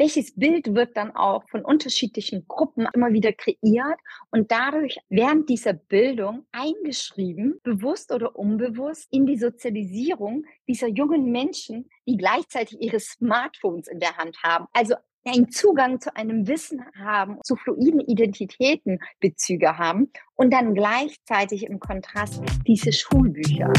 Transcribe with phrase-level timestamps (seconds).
[0.00, 5.74] welches Bild wird dann auch von unterschiedlichen Gruppen immer wieder kreiert und dadurch während dieser
[5.74, 13.88] Bildung eingeschrieben, bewusst oder unbewusst, in die Sozialisierung dieser jungen Menschen, die gleichzeitig ihre Smartphones
[13.88, 14.64] in der Hand haben.
[14.72, 14.94] Also
[15.26, 21.78] einen Zugang zu einem Wissen haben, zu fluiden Identitäten Bezüge haben und dann gleichzeitig im
[21.78, 23.70] Kontrast diese Schulbücher.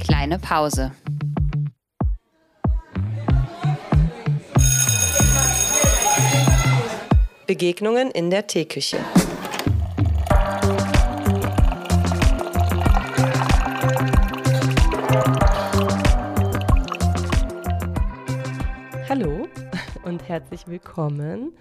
[0.00, 0.90] Kleine Pause.
[7.50, 8.98] Begegnungen in der Teeküche.
[19.08, 19.48] Hallo
[20.04, 21.56] und herzlich willkommen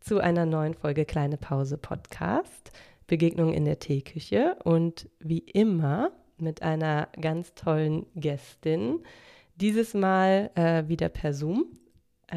[0.00, 2.70] zu einer neuen Folge Kleine Pause Podcast.
[3.06, 8.98] Begegnungen in der Teeküche und wie immer mit einer ganz tollen Gästin.
[9.56, 11.79] Dieses Mal äh, wieder per Zoom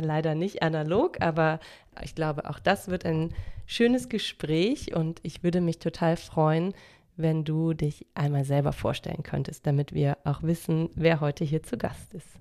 [0.02, 1.60] leider nicht analog, aber
[2.02, 3.34] ich glaube, auch das wird ein
[3.66, 6.74] schönes Gespräch und ich würde mich total freuen,
[7.16, 11.78] wenn du dich einmal selber vorstellen könntest, damit wir auch wissen, wer heute hier zu
[11.78, 12.40] Gast ist.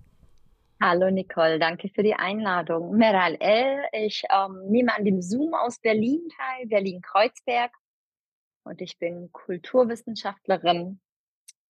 [0.80, 2.96] Hallo Nicole, danke für die Einladung.
[2.96, 7.70] Meral El, ich ähm, nehme an dem Zoom aus Berlin teil, Berlin-Kreuzberg
[8.64, 11.00] und ich bin Kulturwissenschaftlerin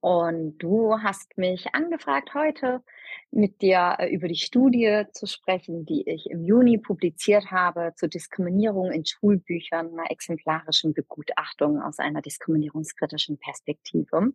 [0.02, 2.82] und du hast mich angefragt, heute
[3.30, 8.08] mit dir äh, über die Studie zu sprechen, die ich im Juni publiziert habe zur
[8.08, 14.32] Diskriminierung in Schulbüchern, einer exemplarischen Begutachtung aus einer diskriminierungskritischen Perspektive.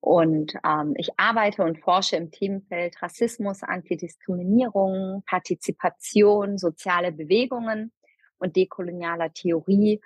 [0.00, 7.92] Und ähm, ich arbeite und forsche im Themenfeld Rassismus, Antidiskriminierung, Partizipation, soziale Bewegungen
[8.36, 10.02] und dekolonialer Theorie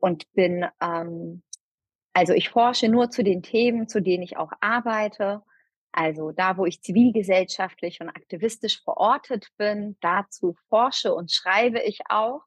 [0.00, 1.44] und bin ähm,
[2.12, 5.42] also ich forsche nur zu den Themen, zu denen ich auch arbeite.
[5.92, 12.42] Also da, wo ich zivilgesellschaftlich und aktivistisch verortet bin, dazu forsche und schreibe ich auch.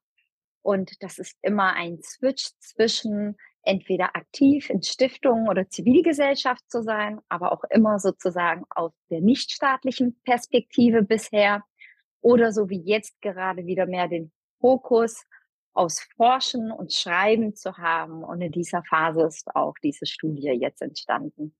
[0.62, 7.20] Und das ist immer ein Switch zwischen entweder aktiv in Stiftungen oder Zivilgesellschaft zu sein,
[7.28, 11.62] aber auch immer sozusagen aus der nichtstaatlichen Perspektive bisher
[12.20, 15.24] oder so wie jetzt gerade wieder mehr den Fokus
[15.74, 18.22] aus Forschen und Schreiben zu haben.
[18.24, 21.52] Und in dieser Phase ist auch diese Studie jetzt entstanden.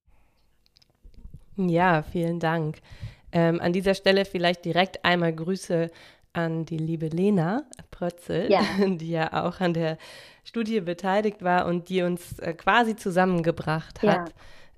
[1.57, 2.79] Ja, vielen Dank.
[3.33, 5.91] Ähm, an dieser Stelle vielleicht direkt einmal Grüße
[6.33, 8.63] an die liebe Lena Prötzel, ja.
[8.87, 9.99] die ja auch an der
[10.45, 14.29] Studie beteiligt war und die uns äh, quasi zusammengebracht hat.
[14.29, 14.35] Ja.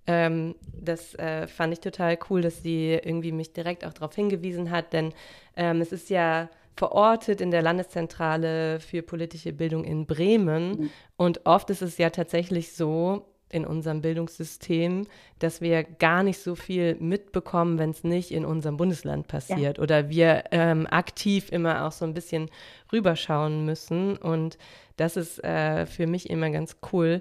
[0.07, 4.71] Ähm, das äh, fand ich total cool, dass sie irgendwie mich direkt auch darauf hingewiesen
[4.71, 5.13] hat, denn
[5.57, 10.71] ähm, es ist ja verortet in der Landeszentrale für politische Bildung in Bremen.
[10.71, 10.91] Mhm.
[11.17, 15.07] Und oft ist es ja tatsächlich so in unserem Bildungssystem,
[15.39, 19.79] dass wir gar nicht so viel mitbekommen, wenn es nicht in unserem Bundesland passiert.
[19.79, 19.83] Ja.
[19.83, 22.51] Oder wir ähm, aktiv immer auch so ein bisschen
[22.93, 24.17] rüberschauen müssen.
[24.17, 24.59] Und
[24.97, 27.21] das ist äh, für mich immer ganz cool,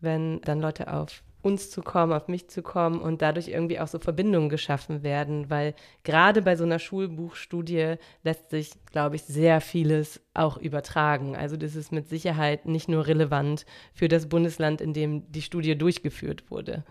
[0.00, 3.86] wenn dann Leute auf uns zu kommen, auf mich zu kommen und dadurch irgendwie auch
[3.86, 9.60] so Verbindungen geschaffen werden, weil gerade bei so einer Schulbuchstudie lässt sich, glaube ich, sehr
[9.60, 11.36] vieles auch übertragen.
[11.36, 13.64] Also das ist mit Sicherheit nicht nur relevant
[13.94, 16.84] für das Bundesland, in dem die Studie durchgeführt wurde.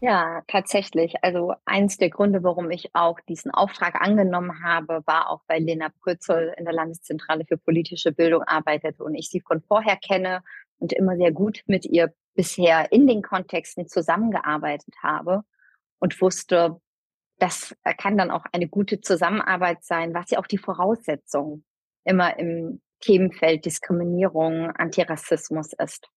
[0.00, 1.14] Ja, tatsächlich.
[1.22, 5.88] Also eins der Gründe, warum ich auch diesen Auftrag angenommen habe, war auch, weil Lena
[6.02, 10.42] Prützel in der Landeszentrale für politische Bildung arbeitet und ich sie von vorher kenne
[10.78, 15.42] und immer sehr gut mit ihr bisher in den Kontexten zusammengearbeitet habe
[15.98, 16.80] und wusste,
[17.38, 21.64] das kann dann auch eine gute Zusammenarbeit sein, was ja auch die Voraussetzung
[22.04, 26.08] immer im Themenfeld Diskriminierung, Antirassismus ist.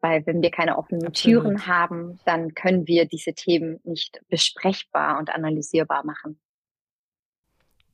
[0.00, 1.42] Weil wenn wir keine offenen Absolut.
[1.42, 6.40] Türen haben, dann können wir diese Themen nicht besprechbar und analysierbar machen.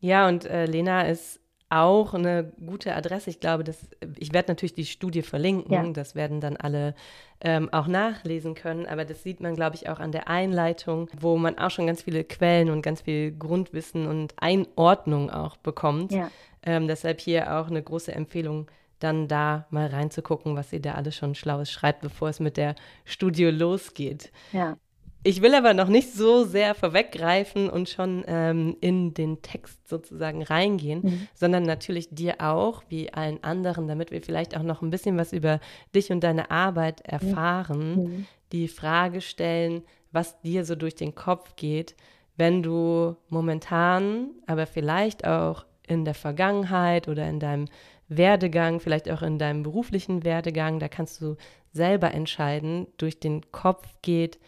[0.01, 1.42] Ja, und äh, Lena ist
[1.73, 3.31] auch eine gute Adresse.
[3.31, 3.89] Ich glaube, dass,
[4.19, 5.73] ich werde natürlich die Studie verlinken.
[5.73, 5.93] Ja.
[5.93, 6.95] Das werden dann alle
[7.41, 8.87] ähm, auch nachlesen können.
[8.87, 12.03] Aber das sieht man, glaube ich, auch an der Einleitung, wo man auch schon ganz
[12.03, 16.13] viele Quellen und ganz viel Grundwissen und Einordnung auch bekommt.
[16.13, 16.31] Ja.
[16.63, 21.17] Ähm, deshalb hier auch eine große Empfehlung, dann da mal reinzugucken, was ihr da alles
[21.17, 24.31] schon Schlaues schreibt, bevor es mit der Studie losgeht.
[24.53, 24.77] Ja.
[25.25, 30.43] Ich will aber noch nicht so sehr vorweggreifen und schon ähm, in den Text sozusagen
[30.43, 31.29] reingehen, mhm.
[31.35, 35.33] sondern natürlich dir auch, wie allen anderen, damit wir vielleicht auch noch ein bisschen was
[35.33, 35.61] über
[35.95, 38.27] dich und deine Arbeit erfahren, mhm.
[38.51, 41.95] die Frage stellen, was dir so durch den Kopf geht,
[42.37, 47.67] wenn du momentan, aber vielleicht auch in der Vergangenheit oder in deinem
[48.09, 51.37] Werdegang, vielleicht auch in deinem beruflichen Werdegang, da kannst du
[51.73, 54.39] selber entscheiden, durch den Kopf geht,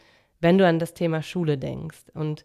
[0.44, 2.05] wenn du an das Thema Schule denkst.
[2.12, 2.44] Und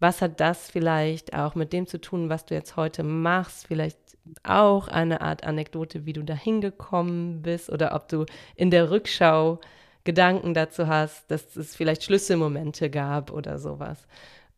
[0.00, 3.66] was hat das vielleicht auch mit dem zu tun, was du jetzt heute machst?
[3.66, 3.98] Vielleicht
[4.42, 9.60] auch eine Art Anekdote, wie du da hingekommen bist oder ob du in der Rückschau
[10.04, 14.06] Gedanken dazu hast, dass es vielleicht Schlüsselmomente gab oder sowas.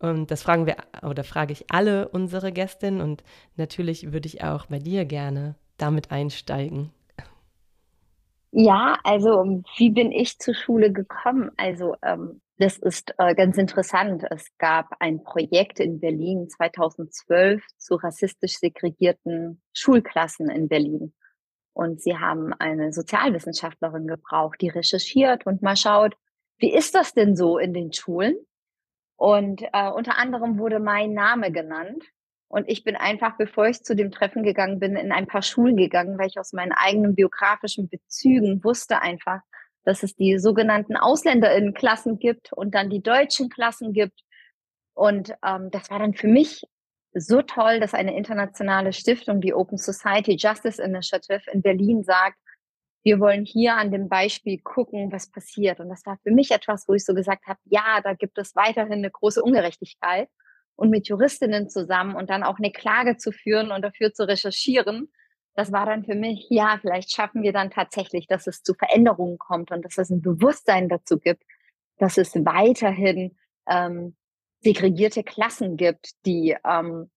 [0.00, 0.76] Und das fragen wir
[1.08, 3.22] oder frage ich alle unsere Gästinnen und
[3.54, 6.90] natürlich würde ich auch bei dir gerne damit einsteigen.
[8.50, 11.52] Ja, also wie bin ich zur Schule gekommen?
[11.56, 14.22] Also ähm, das ist äh, ganz interessant.
[14.30, 21.14] Es gab ein Projekt in Berlin 2012 zu rassistisch segregierten Schulklassen in Berlin.
[21.72, 26.14] Und sie haben eine Sozialwissenschaftlerin gebraucht, die recherchiert und mal schaut,
[26.58, 28.36] wie ist das denn so in den Schulen?
[29.16, 32.04] Und äh, unter anderem wurde mein Name genannt.
[32.48, 35.76] Und ich bin einfach, bevor ich zu dem Treffen gegangen bin, in ein paar Schulen
[35.76, 39.40] gegangen, weil ich aus meinen eigenen biografischen Bezügen wusste einfach,
[39.84, 44.20] dass es die sogenannten AusländerInnen-Klassen gibt und dann die deutschen Klassen gibt.
[44.94, 46.64] Und ähm, das war dann für mich
[47.12, 52.38] so toll, dass eine internationale Stiftung, die Open Society Justice Initiative in Berlin sagt,
[53.02, 55.80] wir wollen hier an dem Beispiel gucken, was passiert.
[55.80, 58.54] Und das war für mich etwas, wo ich so gesagt habe, ja, da gibt es
[58.54, 60.28] weiterhin eine große Ungerechtigkeit.
[60.76, 65.12] Und mit Juristinnen zusammen und dann auch eine Klage zu führen und dafür zu recherchieren,
[65.54, 69.38] das war dann für mich, ja, vielleicht schaffen wir dann tatsächlich, dass es zu Veränderungen
[69.38, 71.42] kommt und dass es ein Bewusstsein dazu gibt,
[71.98, 73.36] dass es weiterhin
[73.68, 74.16] ähm,
[74.60, 77.10] segregierte Klassen gibt, die ähm,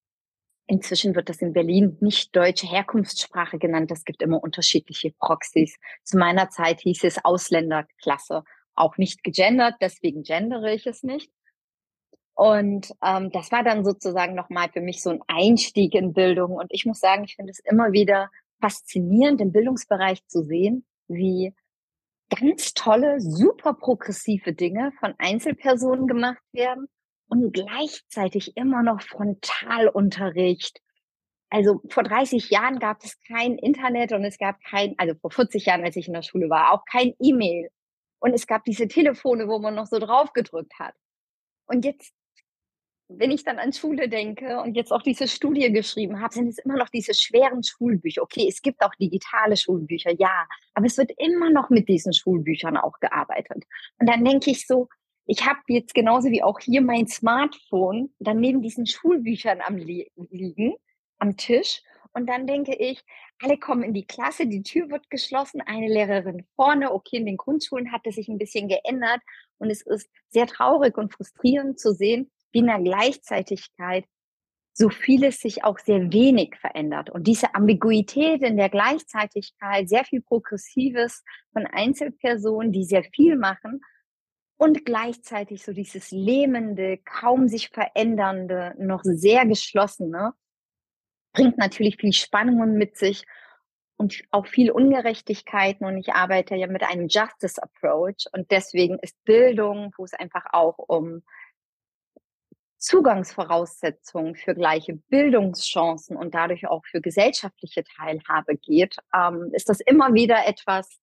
[0.67, 3.91] inzwischen wird das in Berlin nicht deutsche Herkunftssprache genannt.
[3.91, 5.77] Es gibt immer unterschiedliche Proxys.
[6.03, 8.43] Zu meiner Zeit hieß es Ausländerklasse,
[8.75, 11.31] auch nicht gegendert, deswegen gendere ich es nicht.
[12.35, 16.53] Und ähm, das war dann sozusagen nochmal für mich so ein Einstieg in Bildung.
[16.53, 21.53] Und ich muss sagen, ich finde es immer wieder faszinierend, im Bildungsbereich zu sehen, wie
[22.29, 26.87] ganz tolle, super progressive Dinge von Einzelpersonen gemacht werden
[27.27, 30.79] und gleichzeitig immer noch Frontalunterricht.
[31.49, 35.67] Also vor 30 Jahren gab es kein Internet und es gab kein, also vor 40
[35.67, 37.69] Jahren, als ich in der Schule war, auch kein E-Mail.
[38.19, 40.95] Und es gab diese Telefone, wo man noch so drauf gedrückt hat.
[41.67, 42.13] Und jetzt
[43.17, 46.57] wenn ich dann an Schule denke und jetzt auch diese Studie geschrieben habe, sind es
[46.59, 48.21] immer noch diese schweren Schulbücher.
[48.21, 52.77] Okay, es gibt auch digitale Schulbücher, ja, aber es wird immer noch mit diesen Schulbüchern
[52.77, 53.63] auch gearbeitet.
[53.99, 54.89] Und dann denke ich so,
[55.25, 60.75] ich habe jetzt genauso wie auch hier mein Smartphone dann neben diesen Schulbüchern am liegen,
[61.19, 61.81] am Tisch.
[62.15, 63.01] Und dann denke ich,
[63.41, 66.91] alle kommen in die Klasse, die Tür wird geschlossen, eine Lehrerin vorne.
[66.91, 69.21] Okay, in den Grundschulen hat es sich ein bisschen geändert.
[69.57, 74.05] Und es ist sehr traurig und frustrierend zu sehen, wie in der Gleichzeitigkeit
[74.75, 77.11] so vieles sich auch sehr wenig verändert.
[77.11, 83.81] Und diese Ambiguität in der Gleichzeitigkeit, sehr viel Progressives von Einzelpersonen, die sehr viel machen
[84.57, 90.33] und gleichzeitig so dieses lähmende, kaum sich verändernde, noch sehr geschlossene,
[91.33, 93.25] bringt natürlich viel Spannungen mit sich
[93.97, 95.85] und auch viel Ungerechtigkeiten.
[95.85, 98.25] Und ich arbeite ja mit einem Justice Approach.
[98.31, 101.23] Und deswegen ist Bildung, wo es einfach auch um
[102.83, 110.13] Zugangsvoraussetzungen für gleiche Bildungschancen und dadurch auch für gesellschaftliche Teilhabe geht, ähm, ist das immer
[110.13, 110.99] wieder etwas,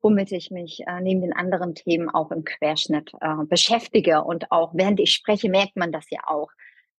[0.00, 4.24] womit ich mich äh, neben den anderen Themen auch im Querschnitt äh, beschäftige.
[4.24, 6.50] Und auch während ich spreche, merkt man das ja auch.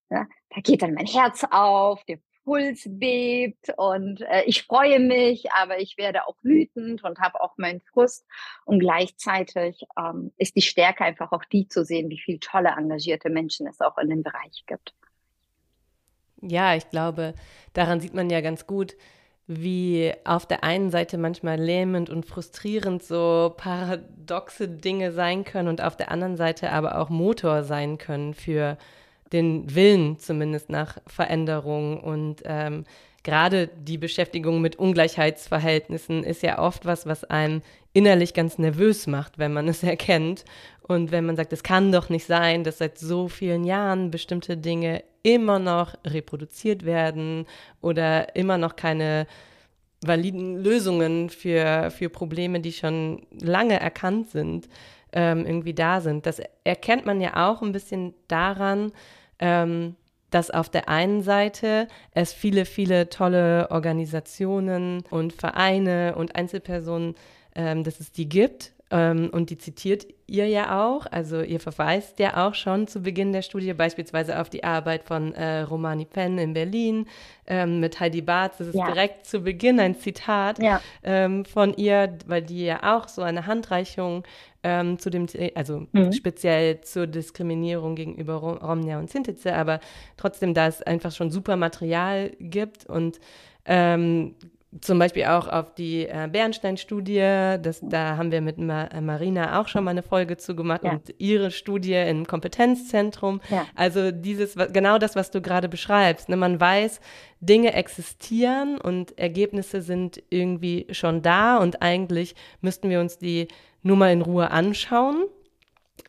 [0.09, 0.29] Ne?
[0.51, 5.79] Da geht dann mein Herz auf, der Puls bebt und äh, ich freue mich, aber
[5.79, 8.25] ich werde auch wütend und habe auch meinen Frust.
[8.65, 13.29] Und gleichzeitig ähm, ist die Stärke einfach auch die zu sehen, wie viele tolle, engagierte
[13.29, 14.93] Menschen es auch in dem Bereich gibt.
[16.41, 17.33] Ja, ich glaube,
[17.73, 18.95] daran sieht man ja ganz gut,
[19.47, 25.81] wie auf der einen Seite manchmal lähmend und frustrierend so paradoxe Dinge sein können und
[25.81, 28.77] auf der anderen Seite aber auch Motor sein können für
[29.33, 31.99] den Willen zumindest nach Veränderung.
[31.99, 32.85] Und ähm,
[33.23, 37.63] gerade die Beschäftigung mit Ungleichheitsverhältnissen ist ja oft was, was einen
[37.93, 40.45] innerlich ganz nervös macht, wenn man es erkennt.
[40.81, 44.57] Und wenn man sagt, es kann doch nicht sein, dass seit so vielen Jahren bestimmte
[44.57, 47.45] Dinge immer noch reproduziert werden
[47.81, 49.25] oder immer noch keine
[50.05, 54.67] validen Lösungen für, für Probleme, die schon lange erkannt sind,
[55.13, 56.25] ähm, irgendwie da sind.
[56.25, 58.91] Das erkennt man ja auch ein bisschen daran,
[59.39, 59.95] ähm,
[60.29, 67.15] dass auf der einen Seite es viele, viele tolle Organisationen und Vereine und Einzelpersonen,
[67.55, 72.47] ähm, dass es die gibt, und die zitiert ihr ja auch, also ihr verweist ja
[72.47, 76.53] auch schon zu Beginn der Studie beispielsweise auf die Arbeit von äh, Romani Penn in
[76.53, 77.07] Berlin
[77.47, 78.59] ähm, mit Heidi Barth.
[78.59, 78.91] Das ist ja.
[78.91, 80.79] direkt zu Beginn ein Zitat ja.
[81.03, 84.23] ähm, von ihr, weil die ja auch so eine Handreichung
[84.63, 86.13] ähm, zu dem, also mhm.
[86.13, 89.79] speziell zur Diskriminierung gegenüber Romnia und Sintize, aber
[90.17, 93.19] trotzdem, da es einfach schon super Material gibt und
[93.65, 94.35] ähm,
[94.81, 97.19] zum Beispiel auch auf die äh, Bernstein-Studie,
[97.81, 100.91] da haben wir mit Ma äh, Marina auch schon mal eine Folge zu gemacht ja.
[100.91, 103.41] und ihre Studie im Kompetenzzentrum.
[103.49, 103.65] Ja.
[103.75, 106.29] Also dieses, genau das, was du gerade beschreibst.
[106.29, 106.37] Ne?
[106.37, 106.99] Man weiß,
[107.39, 113.47] Dinge existieren und Ergebnisse sind irgendwie schon da und eigentlich müssten wir uns die
[113.81, 115.25] nur mal in Ruhe anschauen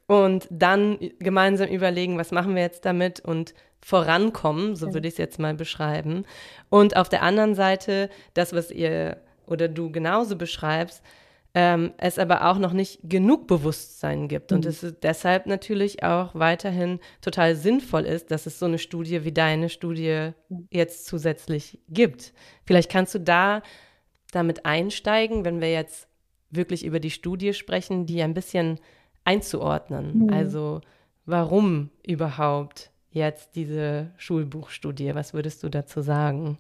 [0.07, 5.19] und dann gemeinsam überlegen, was machen wir jetzt damit und vorankommen, so würde ich es
[5.19, 6.25] jetzt mal beschreiben.
[6.71, 11.03] Und auf der anderen Seite, das, was ihr oder du genauso beschreibst,
[11.57, 14.57] ähm, es aber auch noch nicht genug Bewusstsein gibt mhm.
[14.57, 19.33] und es deshalb natürlich auch weiterhin total sinnvoll ist, dass es so eine Studie wie
[19.33, 20.31] deine Studie
[20.71, 22.33] jetzt zusätzlich gibt.
[22.65, 23.63] Vielleicht kannst du da
[24.33, 26.09] damit einsteigen, wenn wir jetzt
[26.51, 28.81] wirklich über die Studie sprechen, die ein bisschen
[29.25, 30.25] einzuordnen.
[30.25, 30.33] Mhm.
[30.33, 30.81] Also
[31.27, 35.15] warum überhaupt jetzt diese Schulbuchstudie?
[35.15, 36.59] Was würdest du dazu sagen?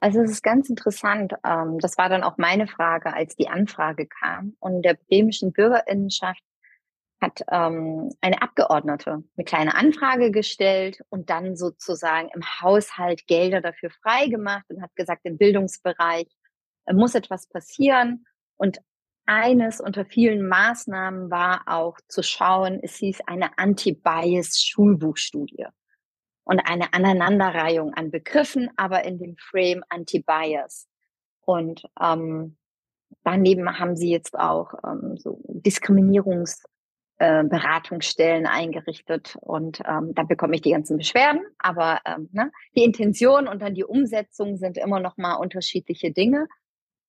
[0.00, 1.34] Also es ist ganz interessant.
[1.44, 4.54] Ähm, das war dann auch meine Frage, als die Anfrage kam.
[4.60, 6.42] Und der bremischen Bürgerinnenschaft
[7.20, 13.90] hat ähm, eine Abgeordnete eine kleine Anfrage gestellt und dann sozusagen im Haushalt Gelder dafür
[13.90, 16.28] freigemacht und hat gesagt, im Bildungsbereich
[16.92, 18.24] muss etwas passieren.
[18.56, 18.78] Und
[19.28, 25.66] eines unter vielen Maßnahmen war auch zu schauen, es hieß eine Anti-Bias-Schulbuchstudie
[26.44, 30.88] und eine Aneinanderreihung an Begriffen, aber in dem Frame Anti-Bias.
[31.42, 32.56] Und ähm,
[33.22, 40.62] daneben haben sie jetzt auch ähm, so Diskriminierungsberatungsstellen äh, eingerichtet und ähm, da bekomme ich
[40.62, 45.18] die ganzen Beschwerden, aber ähm, ne, die Intention und dann die Umsetzung sind immer noch
[45.18, 46.48] mal unterschiedliche Dinge.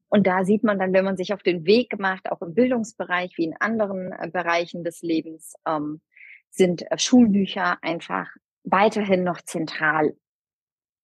[0.10, 3.38] Und da sieht man dann, wenn man sich auf den Weg macht, auch im Bildungsbereich
[3.38, 6.02] wie in anderen äh, Bereichen des Lebens, ähm,
[6.50, 8.28] sind äh, Schulbücher einfach
[8.64, 10.16] weiterhin noch zentral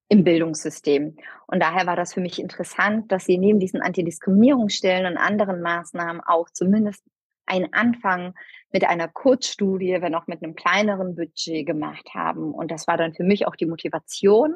[0.10, 1.18] im Bildungssystem.
[1.48, 6.22] Und daher war das für mich interessant, dass sie neben diesen Antidiskriminierungsstellen und anderen Maßnahmen
[6.22, 7.04] auch zumindest
[7.48, 8.34] einen Anfang
[8.72, 12.54] mit einer Kurzstudie, wenn auch mit einem kleineren Budget gemacht haben.
[12.54, 14.56] Und das war dann für mich auch die Motivation,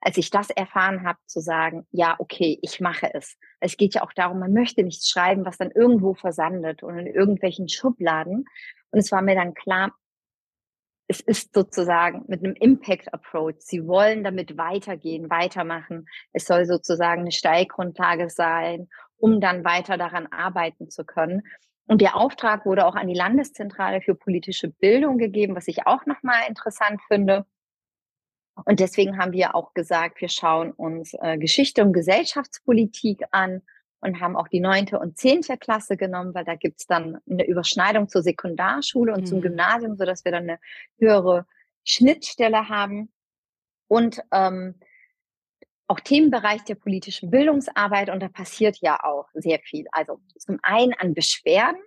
[0.00, 3.36] als ich das erfahren habe, zu sagen, ja, okay, ich mache es.
[3.60, 7.06] Es geht ja auch darum, man möchte nichts schreiben, was dann irgendwo versandet und in
[7.06, 8.46] irgendwelchen Schubladen.
[8.90, 9.92] Und es war mir dann klar,
[11.10, 13.56] es ist sozusagen mit einem Impact Approach.
[13.58, 16.06] Sie wollen damit weitergehen, weitermachen.
[16.32, 21.42] Es soll sozusagen eine Steilgrundlage sein, um dann weiter daran arbeiten zu können.
[21.86, 26.06] Und der Auftrag wurde auch an die Landeszentrale für politische Bildung gegeben, was ich auch
[26.06, 27.44] nochmal interessant finde.
[28.64, 33.62] Und deswegen haben wir auch gesagt, wir schauen uns äh, Geschichte und Gesellschaftspolitik an
[34.00, 38.08] und haben auch die neunte und zehnte Klasse genommen, weil da gibt's dann eine Überschneidung
[38.08, 39.26] zur Sekundarschule und mhm.
[39.26, 40.58] zum Gymnasium, so dass wir dann eine
[40.98, 41.46] höhere
[41.84, 43.12] Schnittstelle haben.
[43.88, 44.76] Und ähm,
[45.86, 49.86] auch Themenbereich der politischen Bildungsarbeit und da passiert ja auch sehr viel.
[49.90, 51.80] Also zum einen an Beschwerden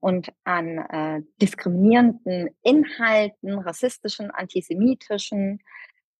[0.00, 5.60] und an äh, diskriminierenden Inhalten, rassistischen, antisemitischen,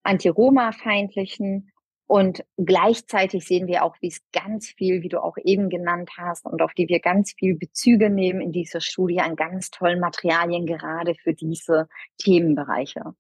[0.07, 1.71] anti-Roma-feindlichen
[2.07, 6.47] und gleichzeitig sehen wir auch, wie es ganz viel, wie du auch eben genannt hast,
[6.47, 10.67] und auf die wir ganz viel Bezüge nehmen in dieser Studie an ganz tollen Materialien
[10.67, 13.15] gerade für diese Themenbereiche.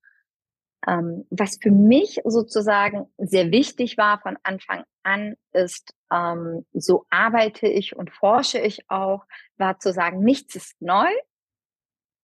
[0.86, 7.66] Ähm, was für mich sozusagen sehr wichtig war von Anfang an, ist, ähm, so arbeite
[7.66, 9.24] ich und forsche ich auch,
[9.56, 11.08] war zu sagen, nichts ist neu,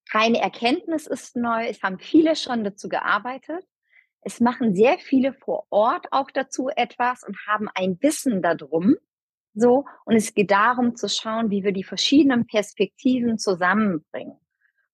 [0.09, 3.65] keine Erkenntnis ist neu, es haben viele schon dazu gearbeitet.
[4.23, 8.97] Es machen sehr viele vor Ort auch dazu etwas und haben ein Wissen darum.
[9.55, 9.85] So.
[10.05, 14.39] Und es geht darum zu schauen, wie wir die verschiedenen Perspektiven zusammenbringen.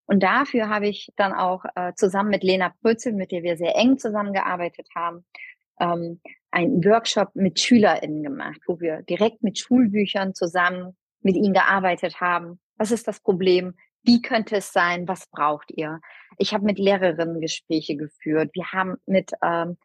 [0.06, 3.76] Und dafür habe ich dann auch äh, zusammen mit Lena Prötzel, mit der wir sehr
[3.76, 5.26] eng zusammengearbeitet haben,
[5.78, 6.20] ähm,
[6.50, 12.58] einen Workshop mit SchülerInnen gemacht, wo wir direkt mit Schulbüchern zusammen mit ihnen gearbeitet haben.
[12.76, 13.75] Was ist das Problem?
[14.02, 15.07] Wie könnte es sein?
[15.09, 16.00] Was braucht ihr?
[16.38, 18.50] Ich habe mit Lehrerinnen Gespräche geführt.
[18.55, 19.76] Wir haben mit ähm,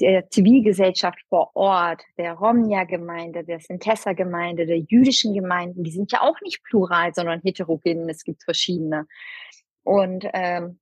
[0.00, 6.40] der Zivilgesellschaft vor Ort, der Romja-Gemeinde, der Sintessa-Gemeinde, der jüdischen Gemeinden, die sind ja auch
[6.42, 8.08] nicht plural, sondern heterogen.
[8.08, 9.06] Es gibt verschiedene.
[9.82, 10.78] Und ähm,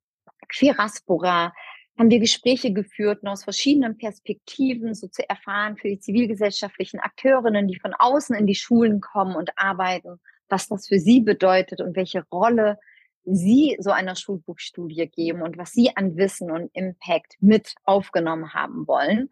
[0.48, 1.52] Quiraspora
[1.98, 7.78] haben wir Gespräche geführt aus verschiedenen Perspektiven, so zu erfahren für die zivilgesellschaftlichen Akteurinnen, die
[7.78, 12.24] von außen in die Schulen kommen und arbeiten was das für sie bedeutet und welche
[12.30, 12.78] Rolle
[13.24, 18.86] sie so einer Schulbuchstudie geben und was sie an Wissen und Impact mit aufgenommen haben
[18.86, 19.30] wollen.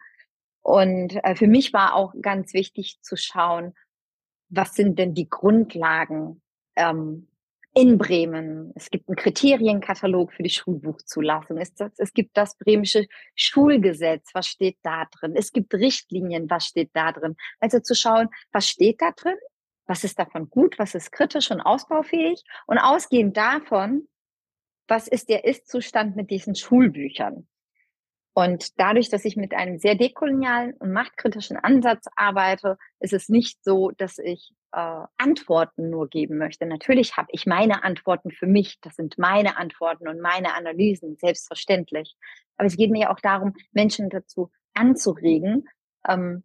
[0.63, 3.75] Und äh, für mich war auch ganz wichtig zu schauen,
[4.51, 6.43] was sind denn die Grundlagen
[6.77, 7.29] ähm,
[7.75, 8.73] in Bremen.
[8.75, 11.59] Es gibt einen Kriterienkatalog für die Schulbuchzulassung.
[11.59, 14.31] Es, es gibt das bremische Schulgesetz.
[14.35, 15.35] Was steht da drin?
[15.37, 16.51] Es gibt Richtlinien.
[16.51, 17.37] Was steht da drin?
[17.61, 19.37] Also zu schauen, was steht da drin?
[19.89, 20.79] Was ist davon gut?
[20.79, 22.45] Was ist kritisch und ausbaufähig?
[22.67, 24.07] Und ausgehend davon,
[24.87, 27.49] was ist der Ist-Zustand mit diesen Schulbüchern?
[28.35, 33.65] Und dadurch, dass ich mit einem sehr dekolonialen und machtkritischen Ansatz arbeite, ist es nicht
[33.65, 36.65] so, dass ich äh, Antworten nur geben möchte.
[36.65, 38.79] Natürlich habe ich meine Antworten für mich.
[38.81, 42.15] Das sind meine Antworten und meine Analysen, selbstverständlich.
[42.57, 45.69] Aber es geht mir ja auch darum, Menschen dazu anzuregen,
[46.07, 46.45] ähm,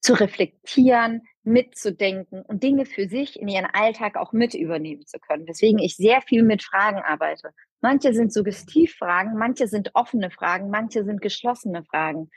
[0.00, 5.46] zu reflektieren, mitzudenken und Dinge für sich in ihren Alltag auch mit übernehmen zu können.
[5.46, 7.52] Weswegen ich sehr viel mit Fragen arbeite.
[7.80, 12.30] Manche sind Suggestivfragen, manche sind offene Fragen, manche sind geschlossene Fragen.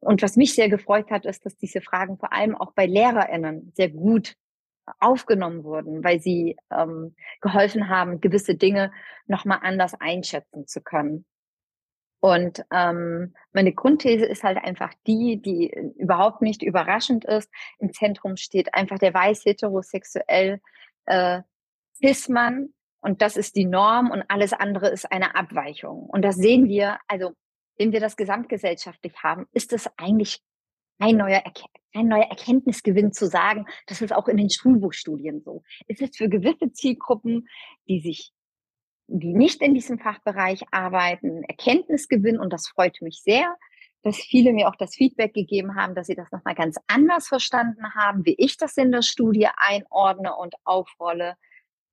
[0.00, 3.72] Und was mich sehr gefreut hat, ist, dass diese Fragen vor allem auch bei LehrerInnen
[3.74, 4.36] sehr gut
[4.98, 8.92] aufgenommen wurden, weil sie ähm, geholfen haben, gewisse Dinge
[9.26, 11.26] nochmal anders einschätzen zu können.
[12.20, 17.50] Und ähm, meine Grundthese ist halt einfach die, die überhaupt nicht überraschend ist.
[17.78, 20.60] Im Zentrum steht einfach der weiß heterosexuell
[21.06, 21.40] äh,
[21.94, 26.04] Cis-Mann, und das ist die Norm und alles andere ist eine Abweichung.
[26.04, 27.32] Und das sehen wir, also
[27.78, 30.40] wenn wir das gesamtgesellschaftlich haben, ist es eigentlich
[30.98, 31.42] ein neuer,
[31.94, 35.62] ein neuer Erkenntnisgewinn zu sagen, das ist auch in den Schulbuchstudien so.
[35.88, 37.48] Es ist für gewisse Zielgruppen,
[37.88, 38.32] die sich,
[39.10, 43.56] die nicht in diesem Fachbereich arbeiten, Erkenntnisgewinn und das freut mich sehr,
[44.02, 47.94] dass viele mir auch das Feedback gegeben haben, dass sie das nochmal ganz anders verstanden
[47.94, 51.36] haben, wie ich das in der Studie einordne und aufrolle.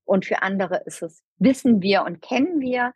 [0.06, 2.94] Und für andere ist es, wissen wir und kennen wir.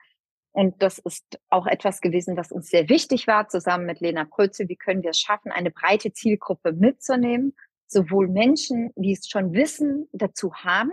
[0.54, 4.70] Und das ist auch etwas gewesen, was uns sehr wichtig war, zusammen mit Lena Prötze.
[4.70, 7.54] Wie können wir es schaffen, eine breite Zielgruppe mitzunehmen?
[7.88, 10.92] Sowohl Menschen, die es schon wissen, dazu haben,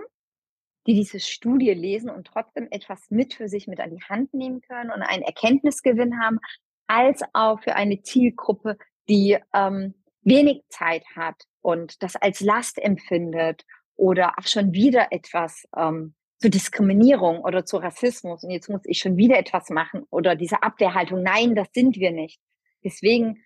[0.88, 4.62] die diese Studie lesen und trotzdem etwas mit für sich mit an die Hand nehmen
[4.62, 6.38] können und einen Erkenntnisgewinn haben,
[6.87, 9.92] als auch für eine Zielgruppe, die ähm,
[10.23, 13.66] wenig Zeit hat und das als Last empfindet
[13.97, 18.98] oder auch schon wieder etwas ähm, zu Diskriminierung oder zu Rassismus und jetzt muss ich
[18.98, 22.40] schon wieder etwas machen oder diese Abwehrhaltung, nein, das sind wir nicht.
[22.83, 23.42] Deswegen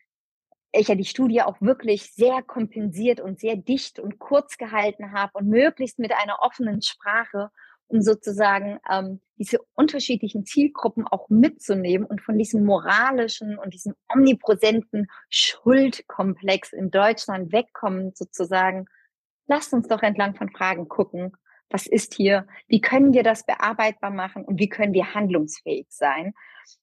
[0.73, 5.33] ich ja die Studie auch wirklich sehr kompensiert und sehr dicht und kurz gehalten habe
[5.35, 7.51] und möglichst mit einer offenen Sprache,
[7.89, 15.09] um sozusagen ähm, diese unterschiedlichen Zielgruppen auch mitzunehmen und von diesem moralischen und diesem omnipräsenten
[15.29, 18.87] Schuldkomplex in Deutschland wegkommen, sozusagen
[19.47, 21.37] lasst uns doch entlang von Fragen gucken.
[21.73, 22.47] Was ist hier?
[22.69, 24.45] Wie können wir das bearbeitbar machen?
[24.45, 26.35] Und wie können wir handlungsfähig sein?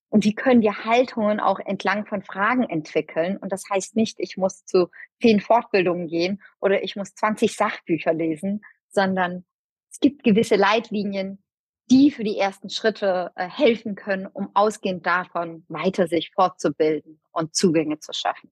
[0.10, 3.38] Und wie können wir Haltungen auch entlang von Fragen entwickeln?
[3.38, 4.89] Und das heißt nicht, ich muss zu
[5.21, 9.45] zehn Fortbildungen gehen oder ich muss 20 Sachbücher lesen, sondern
[9.91, 11.43] es gibt gewisse Leitlinien,
[11.91, 17.56] die für die ersten Schritte äh, helfen können, um ausgehend davon weiter sich fortzubilden und
[17.56, 18.52] Zugänge zu schaffen.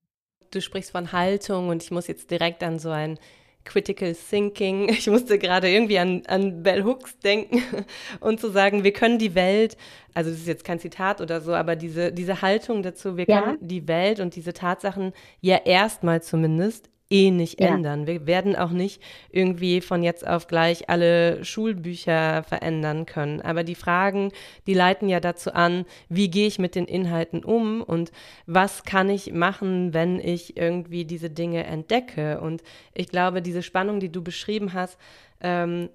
[0.52, 3.19] Du sprichst von Haltung und ich muss jetzt direkt an so ein
[3.67, 4.89] Critical Thinking.
[4.97, 7.62] Ich musste gerade irgendwie an, an Bell Hooks denken
[8.19, 9.77] und zu sagen, wir können die Welt,
[10.13, 13.41] also das ist jetzt kein Zitat oder so, aber diese, diese Haltung dazu, wir ja.
[13.41, 17.67] können die Welt und diese Tatsachen ja erstmal zumindest eh nicht ja.
[17.67, 18.08] ändern.
[18.08, 23.41] Wir werden auch nicht irgendwie von jetzt auf gleich alle Schulbücher verändern können.
[23.41, 24.32] Aber die Fragen,
[24.65, 28.12] die leiten ja dazu an, wie gehe ich mit den Inhalten um und
[28.46, 32.41] was kann ich machen, wenn ich irgendwie diese Dinge entdecke.
[32.41, 32.62] Und
[32.93, 34.98] ich glaube, diese Spannung, die du beschrieben hast,
[35.41, 35.89] ähm,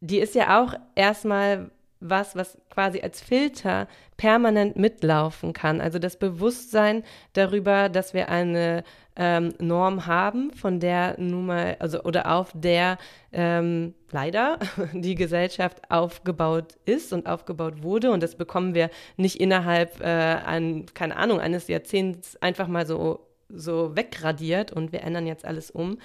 [0.00, 5.80] die ist ja auch erstmal was, was quasi als Filter permanent mitlaufen kann.
[5.80, 8.84] Also das Bewusstsein darüber, dass wir eine
[9.16, 12.98] ähm, Norm haben, von der nun mal, also oder auf der
[13.32, 14.58] ähm, leider
[14.92, 18.10] die Gesellschaft aufgebaut ist und aufgebaut wurde.
[18.10, 23.26] Und das bekommen wir nicht innerhalb, äh, ein, keine Ahnung, eines Jahrzehnts einfach mal so,
[23.48, 25.98] so wegradiert und wir ändern jetzt alles um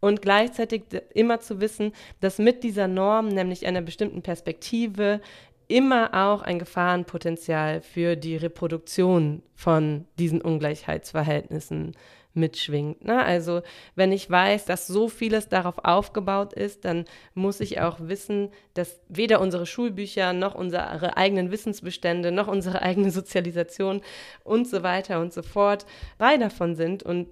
[0.00, 0.82] und gleichzeitig
[1.14, 5.20] immer zu wissen, dass mit dieser Norm, nämlich einer bestimmten Perspektive,
[5.68, 11.96] immer auch ein Gefahrenpotenzial für die Reproduktion von diesen Ungleichheitsverhältnissen
[12.36, 13.04] mitschwingt.
[13.04, 13.24] Ne?
[13.24, 13.62] Also
[13.94, 19.00] wenn ich weiß, dass so vieles darauf aufgebaut ist, dann muss ich auch wissen, dass
[19.08, 24.02] weder unsere Schulbücher noch unsere eigenen Wissensbestände noch unsere eigene Sozialisation
[24.44, 25.86] und so weiter und so fort
[26.18, 27.02] frei davon sind.
[27.02, 27.28] Und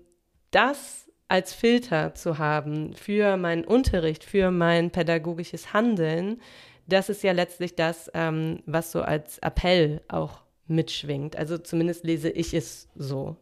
[0.50, 6.40] das als Filter zu haben für meinen Unterricht, für mein pädagogisches Handeln,
[6.86, 11.36] das ist ja letztlich das, ähm, was so als Appell auch mitschwingt.
[11.36, 13.36] Also zumindest lese ich es so.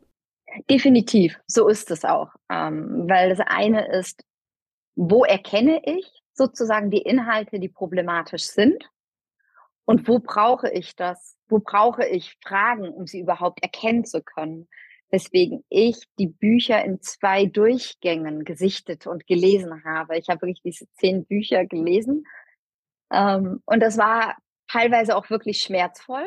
[0.71, 2.31] Definitiv, so ist es auch.
[2.51, 4.25] Ähm, weil das eine ist,
[4.95, 8.89] wo erkenne ich sozusagen die Inhalte, die problematisch sind?
[9.85, 11.37] Und wo brauche ich das?
[11.49, 14.69] Wo brauche ich Fragen, um sie überhaupt erkennen zu können?
[15.11, 20.17] Weswegen ich die Bücher in zwei Durchgängen gesichtet und gelesen habe.
[20.17, 22.25] Ich habe wirklich diese zehn Bücher gelesen.
[23.11, 24.37] Ähm, und das war
[24.69, 26.27] teilweise auch wirklich schmerzvoll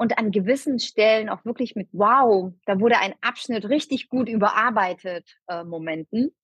[0.00, 5.36] und an gewissen Stellen auch wirklich mit Wow, da wurde ein Abschnitt richtig gut überarbeitet
[5.46, 6.34] äh, Momenten.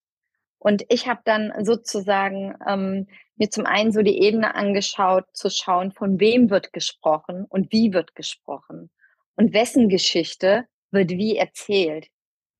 [0.58, 5.92] Und ich habe dann sozusagen ähm, mir zum einen so die Ebene angeschaut, zu schauen,
[5.92, 8.90] von wem wird gesprochen und wie wird gesprochen
[9.36, 12.08] und wessen Geschichte wird wie erzählt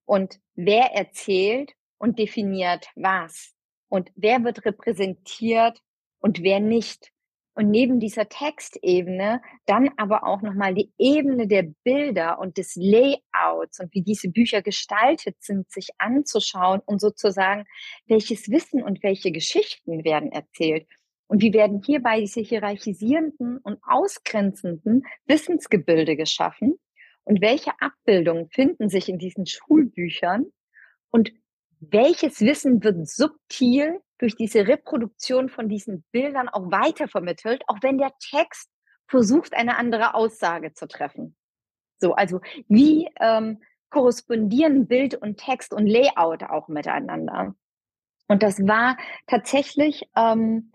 [0.07, 3.53] und wer erzählt und definiert was
[3.91, 5.79] und wer wird repräsentiert
[6.21, 7.13] und wer nicht.
[7.57, 13.81] Und neben dieser Textebene dann aber auch nochmal die Ebene der Bilder und des Layouts
[13.81, 17.65] und wie diese Bücher gestaltet sind, sich anzuschauen und sozusagen,
[18.07, 20.87] welches Wissen und welche Geschichten werden erzählt.
[21.29, 26.79] Und wie werden hierbei diese hierarchisierenden und ausgrenzenden Wissensgebilde geschaffen?
[27.25, 30.45] Und welche Abbildungen finden sich in diesen Schulbüchern?
[31.09, 31.33] Und
[31.81, 38.13] welches Wissen wird subtil durch diese Reproduktion von diesen Bildern auch weitervermittelt, auch wenn der
[38.19, 38.71] Text
[39.09, 41.37] versucht, eine andere Aussage zu treffen.
[41.99, 47.55] So, also wie ähm, korrespondieren Bild und Text und Layout auch miteinander?
[48.29, 50.73] Und das war tatsächlich ähm,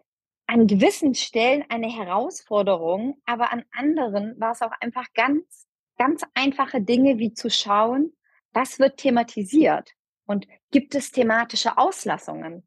[0.48, 6.82] an gewissen Stellen eine Herausforderung, aber an anderen war es auch einfach ganz, ganz einfache
[6.82, 8.14] Dinge wie zu schauen,
[8.54, 9.92] was wird thematisiert
[10.32, 12.64] und gibt es thematische Auslassungen?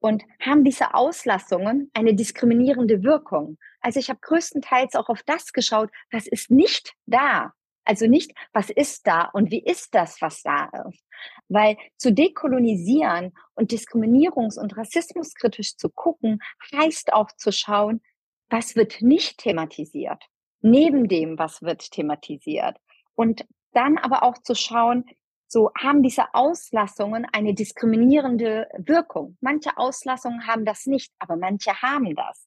[0.00, 3.58] und haben diese Auslassungen eine diskriminierende Wirkung.
[3.80, 7.52] Also ich habe größtenteils auch auf das geschaut, was ist nicht da.
[7.84, 11.02] Also nicht, was ist da und wie ist das, was da ist.
[11.48, 16.40] Weil zu dekolonisieren und diskriminierungs- und rassismuskritisch zu gucken,
[16.76, 18.02] heißt auch zu schauen,
[18.50, 20.22] was wird nicht thematisiert.
[20.60, 22.76] Neben dem, was wird thematisiert.
[23.14, 25.04] Und dann aber auch zu schauen,
[25.48, 29.36] so haben diese Auslassungen eine diskriminierende Wirkung.
[29.40, 32.46] Manche Auslassungen haben das nicht, aber manche haben das.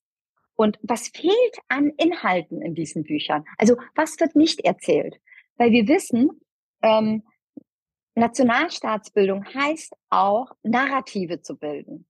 [0.55, 3.43] Und was fehlt an Inhalten in diesen Büchern?
[3.57, 5.19] Also was wird nicht erzählt?
[5.57, 6.29] Weil wir wissen,
[6.83, 7.23] ähm,
[8.13, 12.05] Nationalstaatsbildung heißt auch, Narrative zu bilden.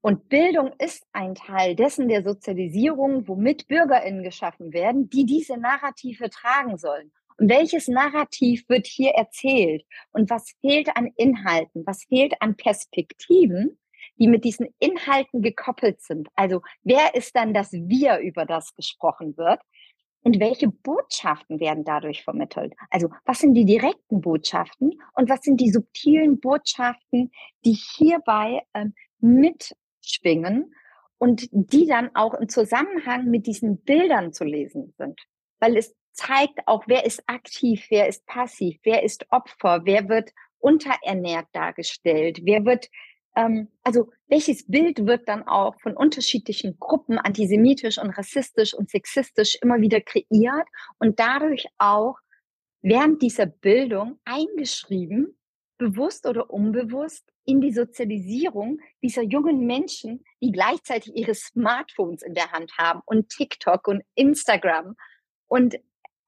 [0.00, 6.30] Und Bildung ist ein Teil dessen der Sozialisierung, womit Bürgerinnen geschaffen werden, die diese Narrative
[6.30, 7.12] tragen sollen.
[7.38, 9.84] Welches Narrativ wird hier erzählt?
[10.10, 11.86] Und was fehlt an Inhalten?
[11.86, 13.78] Was fehlt an Perspektiven,
[14.16, 16.28] die mit diesen Inhalten gekoppelt sind?
[16.34, 19.60] Also wer ist dann das Wir, über das gesprochen wird?
[20.22, 22.74] Und welche Botschaften werden dadurch vermittelt?
[22.90, 27.30] Also was sind die direkten Botschaften und was sind die subtilen Botschaften,
[27.64, 30.74] die hierbei ähm, mitschwingen
[31.18, 35.20] und die dann auch im Zusammenhang mit diesen Bildern zu lesen sind?
[35.60, 40.30] Weil es zeigt auch, wer ist aktiv, wer ist passiv, wer ist Opfer, wer wird
[40.58, 42.88] unterernährt dargestellt, wer wird,
[43.36, 49.56] ähm, also welches Bild wird dann auch von unterschiedlichen Gruppen antisemitisch und rassistisch und sexistisch
[49.62, 50.66] immer wieder kreiert
[50.98, 52.16] und dadurch auch
[52.82, 55.36] während dieser Bildung eingeschrieben,
[55.78, 62.52] bewusst oder unbewusst, in die Sozialisierung dieser jungen Menschen, die gleichzeitig ihre Smartphones in der
[62.52, 64.96] Hand haben und TikTok und Instagram
[65.46, 65.76] und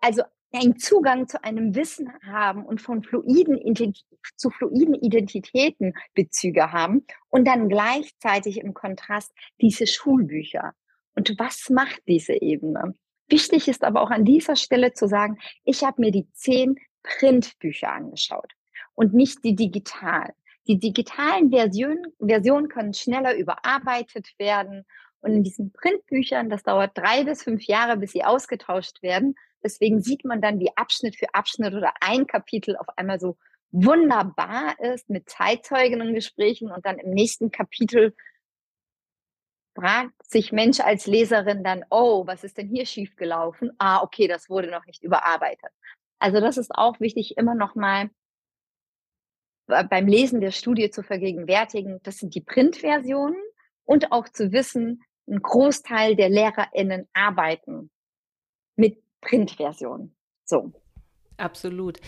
[0.00, 3.58] also einen Zugang zu einem Wissen haben und von fluiden
[4.36, 10.72] zu fluiden Identitäten Bezüge haben und dann gleichzeitig im Kontrast diese Schulbücher.
[11.14, 12.94] Und was macht diese Ebene?
[13.28, 17.92] Wichtig ist aber auch an dieser Stelle zu sagen, ich habe mir die zehn Printbücher
[17.92, 18.52] angeschaut
[18.94, 20.32] und nicht die digitalen.
[20.66, 24.84] Die digitalen Versionen, Versionen können schneller überarbeitet werden.
[25.20, 30.00] Und in diesen Printbüchern, das dauert drei bis fünf Jahre, bis sie ausgetauscht werden, Deswegen
[30.00, 33.36] sieht man dann, wie Abschnitt für Abschnitt oder ein Kapitel auf einmal so
[33.72, 38.14] wunderbar ist mit Zeitzeugen und Gesprächen und dann im nächsten Kapitel
[39.74, 43.70] fragt sich Mensch als Leserin dann, oh, was ist denn hier schiefgelaufen?
[43.78, 45.70] Ah, okay, das wurde noch nicht überarbeitet.
[46.18, 48.10] Also das ist auch wichtig, immer noch mal
[49.66, 53.40] beim Lesen der Studie zu vergegenwärtigen, das sind die Printversionen
[53.84, 57.90] und auch zu wissen, ein Großteil der LehrerInnen arbeiten
[59.20, 60.12] Printversion.
[60.44, 60.72] So.
[61.36, 62.00] Absolut.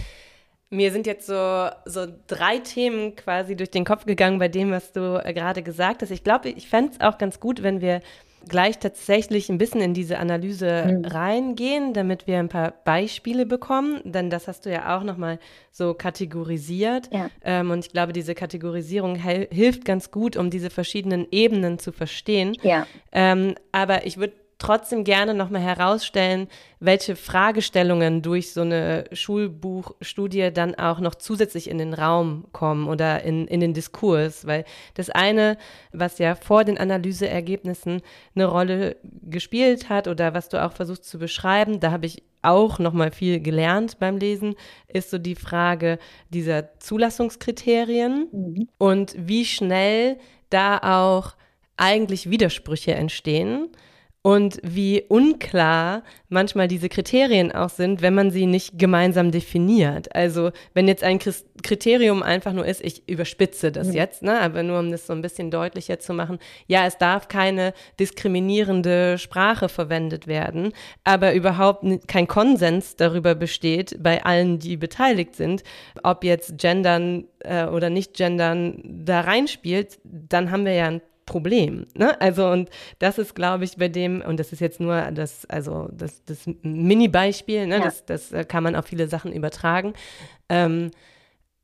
[0.71, 4.93] Mir sind jetzt so, so drei Themen quasi durch den Kopf gegangen bei dem, was
[4.93, 6.11] du äh, gerade gesagt hast.
[6.11, 8.01] Ich glaube, ich fände es auch ganz gut, wenn wir
[8.49, 11.05] gleich tatsächlich ein bisschen in diese Analyse mhm.
[11.05, 14.01] reingehen, damit wir ein paar Beispiele bekommen.
[14.05, 15.39] Denn das hast du ja auch nochmal
[15.71, 17.13] so kategorisiert.
[17.13, 17.31] Ja.
[17.45, 22.57] Ähm, und ich glaube, diese Kategorisierung hilft ganz gut, um diese verschiedenen Ebenen zu verstehen.
[22.63, 22.87] Ja.
[23.13, 26.47] Ähm, aber ich würde trotzdem gerne nochmal herausstellen,
[26.79, 33.23] welche Fragestellungen durch so eine Schulbuchstudie dann auch noch zusätzlich in den Raum kommen oder
[33.23, 34.47] in, in den Diskurs.
[34.47, 35.59] Weil das eine,
[35.93, 38.03] was ja vor den Analyseergebnissen
[38.35, 42.79] eine Rolle gespielt hat oder was du auch versuchst zu beschreiben, da habe ich auch
[42.79, 44.55] nochmal viel gelernt beim Lesen,
[44.87, 45.99] ist so die Frage
[46.31, 48.69] dieser Zulassungskriterien mhm.
[48.79, 50.19] und wie schnell
[50.51, 51.35] da auch
[51.77, 53.69] eigentlich Widersprüche entstehen
[54.23, 60.15] und wie unklar manchmal diese Kriterien auch sind, wenn man sie nicht gemeinsam definiert.
[60.15, 64.79] Also wenn jetzt ein Kriterium einfach nur ist, ich überspitze das jetzt, ne, aber nur
[64.79, 70.29] um das so ein bisschen deutlicher zu machen, ja, es darf keine diskriminierende Sprache verwendet
[70.29, 75.65] werden, aber überhaupt kein Konsens darüber besteht bei allen, die beteiligt sind,
[76.05, 81.01] ob jetzt Gendern äh, oder nicht Gendern da reinspielt, dann haben wir ja ein
[81.33, 81.87] Problem.
[81.95, 82.21] Ne?
[82.21, 82.69] Also, und
[82.99, 86.47] das ist, glaube ich, bei dem, und das ist jetzt nur das, also das, das
[86.63, 87.79] Mini-Beispiel, ne?
[87.79, 87.85] Ja.
[87.85, 89.95] das, das äh, kann man auf viele Sachen übertragen.
[90.51, 90.91] Ähm,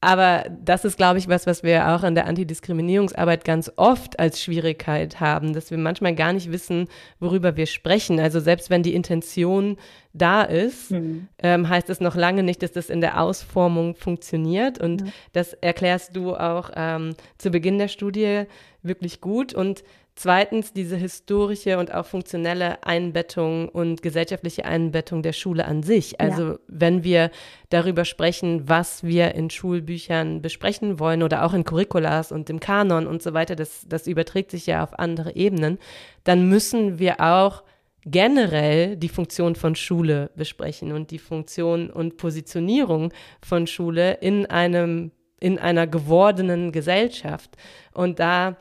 [0.01, 4.41] aber das ist, glaube ich, was, was wir auch in der Antidiskriminierungsarbeit ganz oft als
[4.41, 6.87] Schwierigkeit haben, dass wir manchmal gar nicht wissen,
[7.19, 8.21] worüber wir sprechen.
[8.21, 9.77] Also selbst wenn die Intention
[10.13, 11.27] da ist, mhm.
[11.43, 14.79] ähm, heißt es noch lange nicht, dass das in der Ausformung funktioniert.
[14.79, 15.13] Und mhm.
[15.33, 18.45] das erklärst du auch ähm, zu Beginn der Studie
[18.83, 19.53] wirklich gut.
[19.53, 19.83] Und
[20.21, 26.21] Zweitens diese historische und auch funktionelle Einbettung und gesellschaftliche Einbettung der Schule an sich.
[26.21, 26.59] Also ja.
[26.67, 27.31] wenn wir
[27.69, 33.07] darüber sprechen, was wir in Schulbüchern besprechen wollen oder auch in Curriculas und im Kanon
[33.07, 35.79] und so weiter, das, das überträgt sich ja auf andere Ebenen,
[36.25, 37.63] dann müssen wir auch
[38.05, 45.13] generell die Funktion von Schule besprechen und die Funktion und Positionierung von Schule in einem
[45.41, 47.57] in einer gewordenen Gesellschaft.
[47.93, 48.57] Und da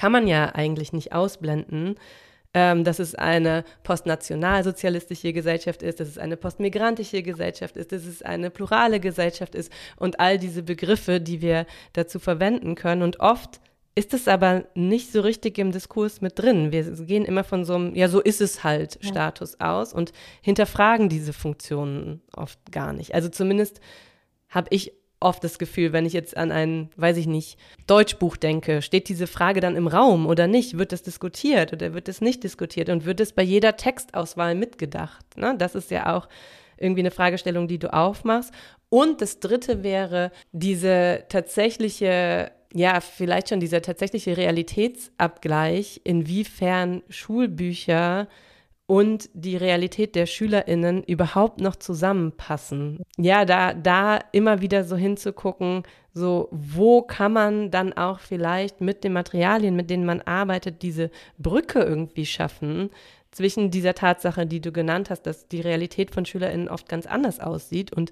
[0.00, 1.96] kann man ja eigentlich nicht ausblenden,
[2.54, 8.22] ähm, dass es eine postnationalsozialistische Gesellschaft ist, dass es eine postmigrantische Gesellschaft ist, dass es
[8.22, 13.02] eine plurale Gesellschaft ist und all diese Begriffe, die wir dazu verwenden können.
[13.02, 13.60] Und oft
[13.94, 16.72] ist es aber nicht so richtig im Diskurs mit drin.
[16.72, 19.10] Wir gehen immer von so einem, ja, so ist es halt ja.
[19.10, 23.14] Status aus und hinterfragen diese Funktionen oft gar nicht.
[23.14, 23.82] Also zumindest
[24.48, 28.82] habe ich oft das Gefühl, wenn ich jetzt an ein, weiß ich nicht, Deutschbuch denke,
[28.82, 30.78] steht diese Frage dann im Raum oder nicht?
[30.78, 32.88] Wird das diskutiert oder wird es nicht diskutiert?
[32.88, 35.36] Und wird es bei jeder Textauswahl mitgedacht?
[35.36, 35.54] Ne?
[35.58, 36.28] Das ist ja auch
[36.78, 38.52] irgendwie eine Fragestellung, die du aufmachst.
[38.88, 48.28] Und das dritte wäre diese tatsächliche ja, vielleicht schon dieser tatsächliche Realitätsabgleich, inwiefern Schulbücher
[48.90, 52.98] und die Realität der SchülerInnen überhaupt noch zusammenpassen.
[53.16, 59.04] Ja, da, da immer wieder so hinzugucken, so, wo kann man dann auch vielleicht mit
[59.04, 62.90] den Materialien, mit denen man arbeitet, diese Brücke irgendwie schaffen
[63.30, 67.38] zwischen dieser Tatsache, die du genannt hast, dass die Realität von SchülerInnen oft ganz anders
[67.38, 68.10] aussieht und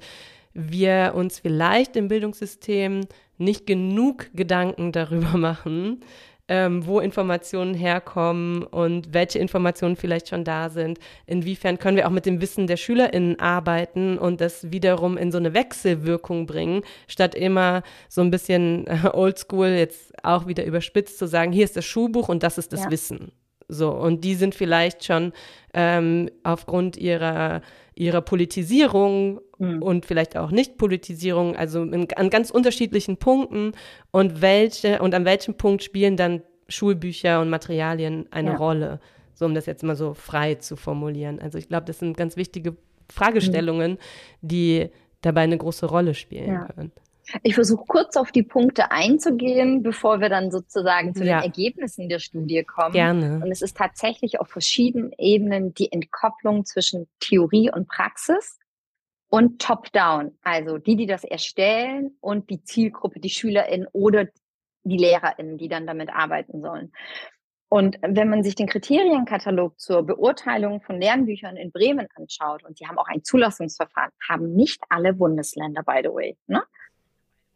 [0.55, 3.01] wir uns vielleicht im Bildungssystem
[3.37, 6.05] nicht genug Gedanken darüber machen,
[6.49, 10.99] ähm, wo Informationen herkommen und welche Informationen vielleicht schon da sind.
[11.27, 15.39] Inwiefern können wir auch mit dem Wissen der SchülerInnen arbeiten und das wiederum in so
[15.39, 21.27] eine Wechselwirkung bringen, statt immer so ein bisschen äh, oldschool jetzt auch wieder überspitzt zu
[21.27, 22.91] sagen, hier ist das Schulbuch und das ist das ja.
[22.91, 23.33] Wissen.
[23.69, 25.33] So, und die sind vielleicht schon
[25.75, 27.61] ähm, aufgrund ihrer,
[27.95, 29.83] ihrer Politisierung mhm.
[29.83, 33.73] und vielleicht auch Nicht-Politisierung, also in, an ganz unterschiedlichen Punkten
[34.11, 38.57] und welche und an welchem Punkt spielen dann Schulbücher und Materialien eine ja.
[38.57, 39.01] Rolle,
[39.35, 41.39] so um das jetzt mal so frei zu formulieren.
[41.39, 42.77] Also ich glaube, das sind ganz wichtige
[43.11, 43.99] Fragestellungen, mhm.
[44.41, 44.89] die
[45.21, 46.69] dabei eine große Rolle spielen ja.
[46.75, 46.93] können.
[47.43, 51.41] Ich versuche kurz auf die Punkte einzugehen, bevor wir dann sozusagen zu ja.
[51.41, 52.93] den Ergebnissen der Studie kommen.
[52.93, 53.41] Gerne.
[53.43, 58.59] Und es ist tatsächlich auf verschiedenen Ebenen die Entkopplung zwischen Theorie und Praxis
[59.29, 60.39] und Top-Down.
[60.43, 64.27] Also die, die das erstellen und die Zielgruppe, die SchülerInnen oder
[64.85, 66.93] die LehrerInnen, die dann damit arbeiten sollen.
[67.71, 72.87] Und wenn man sich den Kriterienkatalog zur Beurteilung von Lernbüchern in Bremen anschaut, und sie
[72.87, 76.39] haben auch ein Zulassungsverfahren, haben nicht alle Bundesländer, by the way.
[76.47, 76.63] Ne?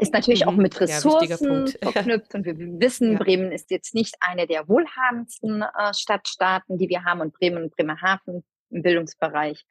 [0.02, 0.62] Ist natürlich auch mhm.
[0.62, 3.18] mit Ressourcen ja, verknüpft und wir wissen, ja.
[3.18, 7.76] Bremen ist jetzt nicht eine der wohlhabendsten äh, Stadtstaaten, die wir haben und Bremen und
[7.76, 9.64] Bremerhaven im Bildungsbereich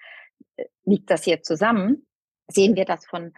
[0.55, 2.07] äh, liegt das hier zusammen.
[2.47, 3.33] Sehen wir, dass von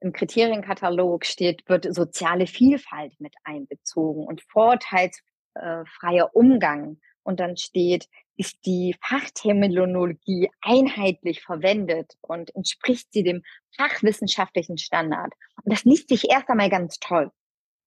[0.00, 6.98] im Kriterienkatalog steht, wird soziale Vielfalt mit einbezogen und vorteilsfreier Umgang.
[7.22, 13.42] Und dann steht, ist die Fachterminologie einheitlich verwendet und entspricht sie dem
[13.76, 15.32] fachwissenschaftlichen Standard.
[15.62, 17.30] Und das liest sich erst einmal ganz toll.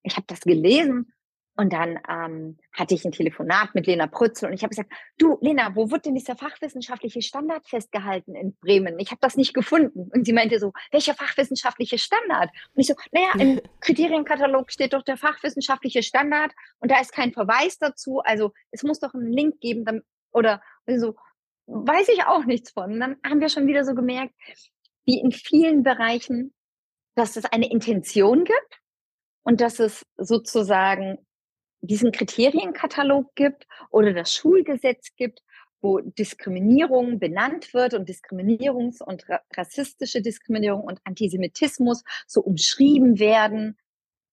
[0.03, 1.13] Ich habe das gelesen
[1.59, 5.37] und dann ähm, hatte ich ein Telefonat mit Lena Prützel und ich habe gesagt, du
[5.41, 8.97] Lena, wo wird denn dieser fachwissenschaftliche Standard festgehalten in Bremen?
[8.97, 10.09] Ich habe das nicht gefunden.
[10.13, 12.49] Und sie meinte so, welcher fachwissenschaftliche Standard?
[12.73, 17.33] Und ich so, naja, im Kriterienkatalog steht doch der fachwissenschaftliche Standard und da ist kein
[17.33, 18.19] Verweis dazu.
[18.19, 19.83] Also es muss doch einen Link geben
[20.31, 21.15] oder so,
[21.67, 22.93] weiß ich auch nichts von.
[22.93, 24.33] Und dann haben wir schon wieder so gemerkt,
[25.05, 26.53] wie in vielen Bereichen,
[27.15, 28.81] dass es eine Intention gibt
[29.43, 31.17] und dass es sozusagen
[31.81, 35.41] diesen Kriterienkatalog gibt oder das Schulgesetz gibt,
[35.81, 43.77] wo Diskriminierung benannt wird und Diskriminierungs- und rassistische Diskriminierung und Antisemitismus so umschrieben werden.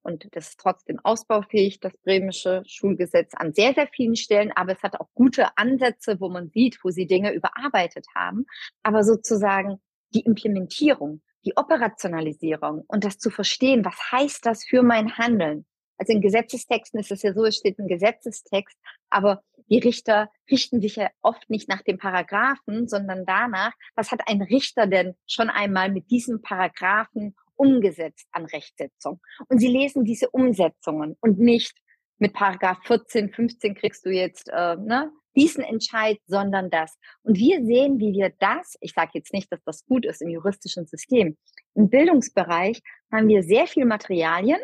[0.06, 4.52] Und das ist trotzdem ausbaufähig, das bremische Schulgesetz an sehr, sehr vielen Stellen.
[4.54, 8.46] Aber es hat auch gute Ansätze, wo man sieht, wo sie Dinge überarbeitet haben.
[8.84, 9.80] Aber sozusagen
[10.14, 15.66] die Implementierung, die Operationalisierung und das zu verstehen, was heißt das für mein Handeln?
[15.98, 18.76] Also in Gesetzestexten ist es ja so, es steht ein Gesetzestext,
[19.10, 24.20] aber die Richter richten sich ja oft nicht nach dem Paragraphen, sondern danach, was hat
[24.28, 29.20] ein Richter denn schon einmal mit diesem Paragraphen umgesetzt an Rechtsetzung?
[29.48, 31.76] Und sie lesen diese Umsetzungen und nicht
[32.18, 36.96] mit Paragraph 14, 15 kriegst du jetzt äh, ne, diesen Entscheid, sondern das.
[37.22, 40.30] Und wir sehen, wie wir das, ich sage jetzt nicht, dass das gut ist im
[40.30, 41.36] juristischen System,
[41.74, 42.80] im Bildungsbereich
[43.12, 44.60] haben wir sehr viel Materialien,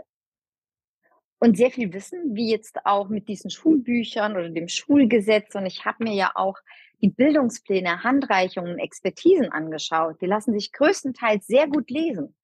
[1.42, 5.56] und sehr viel Wissen, wie jetzt auch mit diesen Schulbüchern oder dem Schulgesetz.
[5.56, 6.54] Und ich habe mir ja auch
[7.00, 10.20] die Bildungspläne, Handreichungen, Expertisen angeschaut.
[10.20, 12.36] Die lassen sich größtenteils sehr gut lesen.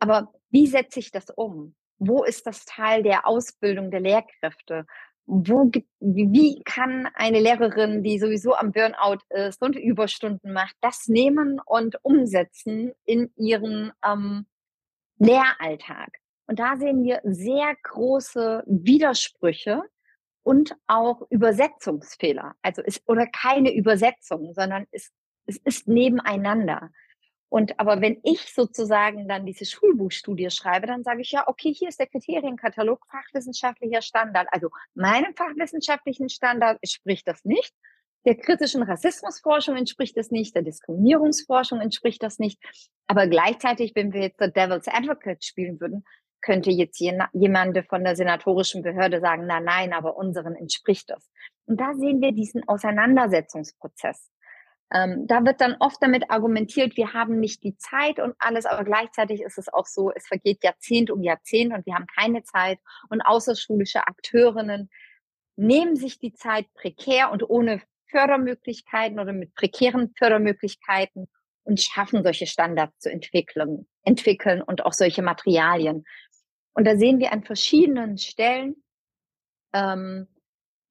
[0.00, 1.74] Aber wie setze ich das um?
[1.98, 4.86] Wo ist das Teil der Ausbildung der Lehrkräfte?
[5.26, 11.60] Wo, wie kann eine Lehrerin, die sowieso am Burnout ist und Überstunden macht, das nehmen
[11.64, 14.46] und umsetzen in ihren ähm,
[15.18, 16.08] Lehralltag?
[16.46, 19.82] Und da sehen wir sehr große Widersprüche
[20.42, 22.54] und auch Übersetzungsfehler.
[22.62, 25.12] Also ist oder keine Übersetzung, sondern es,
[25.46, 26.90] es ist nebeneinander.
[27.50, 31.88] Und aber wenn ich sozusagen dann diese Schulbuchstudie schreibe, dann sage ich ja, okay, hier
[31.88, 34.46] ist der Kriterienkatalog fachwissenschaftlicher Standard.
[34.52, 37.74] Also meinem fachwissenschaftlichen Standard entspricht das nicht.
[38.24, 42.62] Der kritischen Rassismusforschung entspricht das nicht, der Diskriminierungsforschung entspricht das nicht.
[43.08, 46.04] Aber gleichzeitig, wenn wir jetzt der Devil's Advocate spielen würden,
[46.42, 51.30] könnte jetzt jemand von der senatorischen Behörde sagen, na nein, aber unseren entspricht das.
[51.66, 54.30] Und da sehen wir diesen Auseinandersetzungsprozess.
[54.92, 58.84] Ähm, da wird dann oft damit argumentiert, wir haben nicht die Zeit und alles, aber
[58.84, 62.78] gleichzeitig ist es auch so, es vergeht Jahrzehnt um Jahrzehnt und wir haben keine Zeit
[63.08, 64.90] und außerschulische Akteurinnen
[65.56, 71.28] nehmen sich die Zeit prekär und ohne Fördermöglichkeiten oder mit prekären Fördermöglichkeiten
[71.62, 76.04] und schaffen solche Standards zu entwickeln, entwickeln und auch solche Materialien.
[76.72, 78.82] Und da sehen wir an verschiedenen Stellen
[79.72, 80.26] ähm,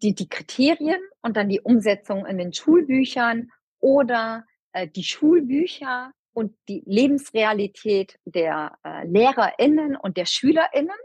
[0.02, 6.56] die, die Kriterien und dann die Umsetzung in den Schulbüchern oder äh, die Schulbücher und
[6.68, 10.98] die Lebensrealität der äh, LehrerInnen und der SchülerInnen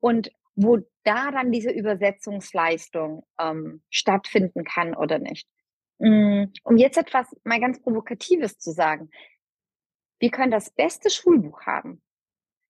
[0.00, 5.48] und wo da dann diese Übersetzungsleistung ähm, stattfinden kann oder nicht.
[5.98, 9.10] Mm, um jetzt etwas mal ganz Provokatives zu sagen.
[10.18, 12.02] Wir können das beste Schulbuch haben,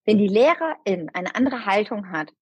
[0.05, 2.33] wenn die Lehrerin eine andere Haltung hat,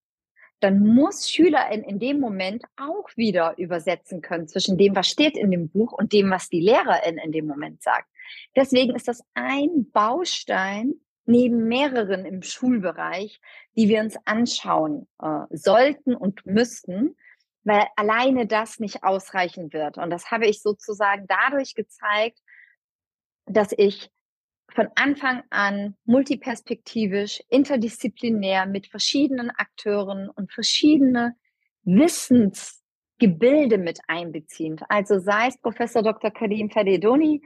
[0.60, 5.50] dann muss Schülerin in dem Moment auch wieder übersetzen können zwischen dem, was steht in
[5.50, 8.08] dem Buch und dem, was die Lehrerin in dem Moment sagt.
[8.54, 10.94] Deswegen ist das ein Baustein
[11.24, 13.40] neben mehreren im Schulbereich,
[13.76, 17.16] die wir uns anschauen äh, sollten und müssten,
[17.64, 19.96] weil alleine das nicht ausreichen wird.
[19.98, 22.38] Und das habe ich sozusagen dadurch gezeigt,
[23.46, 24.10] dass ich
[24.74, 31.34] von Anfang an multiperspektivisch, interdisziplinär mit verschiedenen Akteuren und verschiedene
[31.82, 34.82] Wissensgebilde mit einbeziehend.
[34.88, 36.30] Also sei es Professor Dr.
[36.30, 37.42] Karim Fadedoni,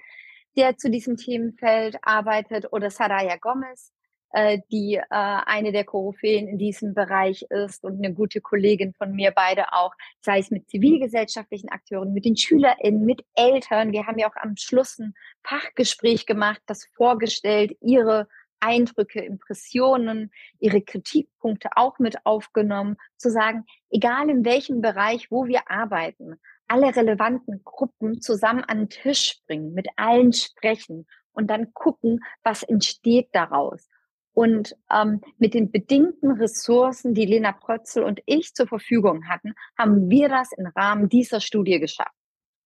[0.56, 3.93] der zu diesem Themenfeld arbeitet, oder Saraya Gomez,
[4.34, 9.12] äh, die äh, eine der Koryphäen in diesem Bereich ist und eine gute Kollegin von
[9.12, 13.92] mir, beide auch, sei es mit zivilgesellschaftlichen Akteuren, mit den SchülerInnen, mit Eltern.
[13.92, 18.26] Wir haben ja auch am Schluss ein Fachgespräch gemacht, das vorgestellt, ihre
[18.58, 25.70] Eindrücke, Impressionen, ihre Kritikpunkte auch mit aufgenommen, zu sagen, egal in welchem Bereich, wo wir
[25.70, 32.24] arbeiten, alle relevanten Gruppen zusammen an den Tisch bringen, mit allen sprechen und dann gucken,
[32.42, 33.88] was entsteht daraus.
[34.34, 40.10] Und ähm, mit den bedingten Ressourcen, die Lena Prötzel und ich zur Verfügung hatten, haben
[40.10, 42.14] wir das im Rahmen dieser Studie geschafft.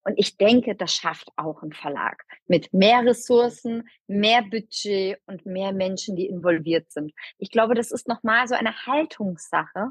[0.05, 5.75] Und ich denke, das schafft auch ein Verlag mit mehr Ressourcen, mehr Budget und mehr
[5.75, 7.12] Menschen, die involviert sind.
[7.37, 9.91] Ich glaube, das ist nochmal so eine Haltungssache,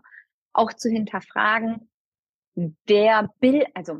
[0.53, 1.87] auch zu hinterfragen,
[2.55, 3.99] der Bild, also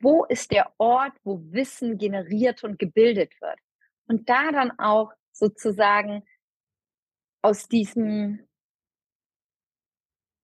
[0.00, 3.58] wo ist der Ort, wo Wissen generiert und gebildet wird?
[4.08, 6.24] Und da dann auch sozusagen
[7.42, 8.40] aus diesem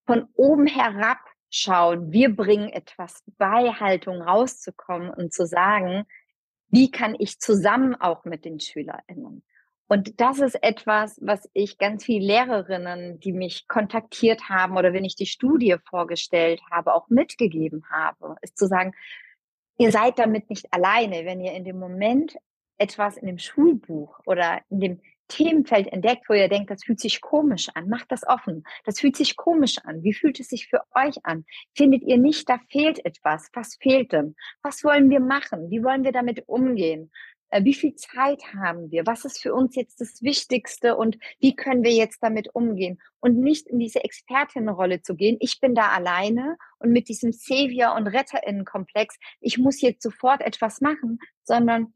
[0.07, 1.19] von oben herab
[1.51, 6.05] schauen, wir bringen etwas bei, Haltung rauszukommen und zu sagen,
[6.69, 9.45] wie kann ich zusammen auch mit den SchülerInnen?
[9.87, 15.05] Und das ist etwas, was ich ganz viele Lehrerinnen, die mich kontaktiert haben oder wenn
[15.05, 18.93] ich die Studie vorgestellt habe, auch mitgegeben habe, ist zu sagen,
[19.79, 22.37] ihr seid damit nicht alleine, wenn ihr in dem Moment
[22.79, 27.21] etwas in dem Schulbuch oder in dem Themenfeld entdeckt, wo ihr denkt, das fühlt sich
[27.21, 28.65] komisch an, macht das offen.
[28.85, 30.03] Das fühlt sich komisch an.
[30.03, 31.45] Wie fühlt es sich für euch an?
[31.75, 33.49] Findet ihr nicht, da fehlt etwas?
[33.55, 34.37] Was fehlt denn?
[34.63, 35.71] Was wollen wir machen?
[35.71, 37.11] Wie wollen wir damit umgehen?
[37.55, 39.07] Äh, wie viel Zeit haben wir?
[39.07, 43.01] Was ist für uns jetzt das Wichtigste und wie können wir jetzt damit umgehen?
[43.21, 45.37] Und nicht in diese Expertinnenrolle zu gehen.
[45.41, 50.81] Ich bin da alleine und mit diesem Savior- und Retterinnenkomplex, ich muss jetzt sofort etwas
[50.81, 51.95] machen, sondern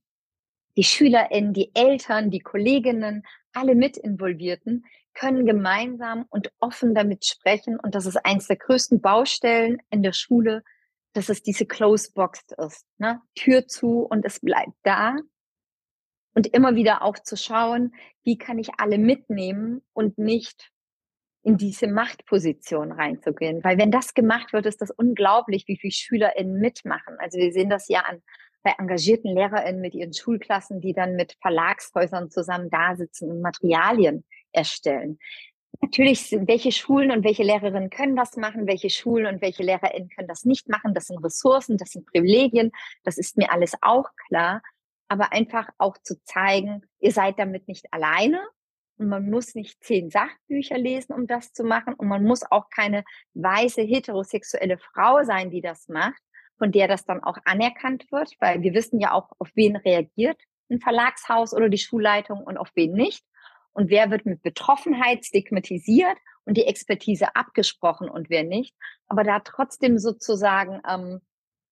[0.79, 7.81] die SchülerInnen, die Eltern, die Kolleginnen, alle mit Involvierten können gemeinsam und offen damit sprechen.
[7.81, 10.63] Und das ist eins der größten Baustellen in der Schule,
[11.15, 12.87] dass es diese Closed Box ist.
[12.99, 13.21] Ne?
[13.35, 15.17] Tür zu und es bleibt da.
[16.35, 20.71] Und immer wieder auch zu schauen, wie kann ich alle mitnehmen und nicht
[21.43, 23.65] in diese Machtposition reinzugehen.
[23.65, 27.17] Weil wenn das gemacht wird, ist das unglaublich, wie viele SchülerInnen mitmachen.
[27.19, 28.23] Also wir sehen das ja an
[28.69, 34.25] bei engagierten LehrerInnen mit ihren Schulklassen, die dann mit Verlagshäusern zusammen da sitzen und Materialien
[34.53, 35.19] erstellen.
[35.81, 40.29] Natürlich welche Schulen und welche Lehrerinnen können das machen, welche Schulen und welche LehrerInnen können
[40.29, 40.93] das nicht machen.
[40.93, 42.73] Das sind Ressourcen, das sind Privilegien,
[43.05, 44.61] das ist mir alles auch klar.
[45.09, 48.47] Aber einfach auch zu zeigen, ihr seid damit nicht alleine
[48.99, 52.69] und man muss nicht zehn Sachbücher lesen, um das zu machen und man muss auch
[52.69, 56.21] keine weiße heterosexuelle Frau sein, die das macht,
[56.59, 60.41] von der das dann auch anerkannt wird, weil wir wissen ja auch, auf wen reagiert
[60.71, 63.25] ein Verlagshaus oder die Schulleitung und auf wen nicht.
[63.73, 68.75] Und wer wird mit Betroffenheit stigmatisiert und die Expertise abgesprochen und wer nicht.
[69.07, 71.21] Aber da trotzdem sozusagen ähm,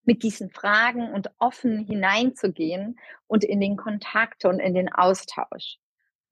[0.05, 5.79] mit diesen Fragen und offen hineinzugehen und in den Kontakt und in den Austausch.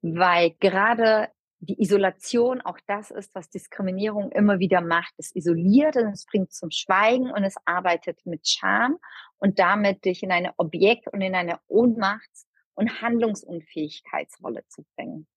[0.01, 1.29] Weil gerade
[1.65, 5.13] die Isolation auch das ist, was Diskriminierung immer wieder macht.
[5.17, 8.97] Es isoliert und es bringt zum Schweigen und es arbeitet mit Scham
[9.37, 15.27] und damit dich in eine Objekt- und in eine Ohnmachts- und Handlungsunfähigkeitsrolle zu bringen.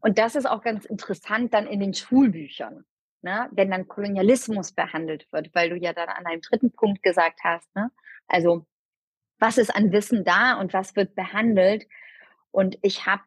[0.00, 2.84] Und das ist auch ganz interessant dann in den Schulbüchern,
[3.22, 3.48] ne?
[3.52, 7.72] wenn dann Kolonialismus behandelt wird, weil du ja dann an einem dritten Punkt gesagt hast,
[7.76, 7.90] ne?
[8.26, 8.66] also
[9.38, 11.86] was ist an Wissen da und was wird behandelt.
[12.50, 13.22] Und ich habe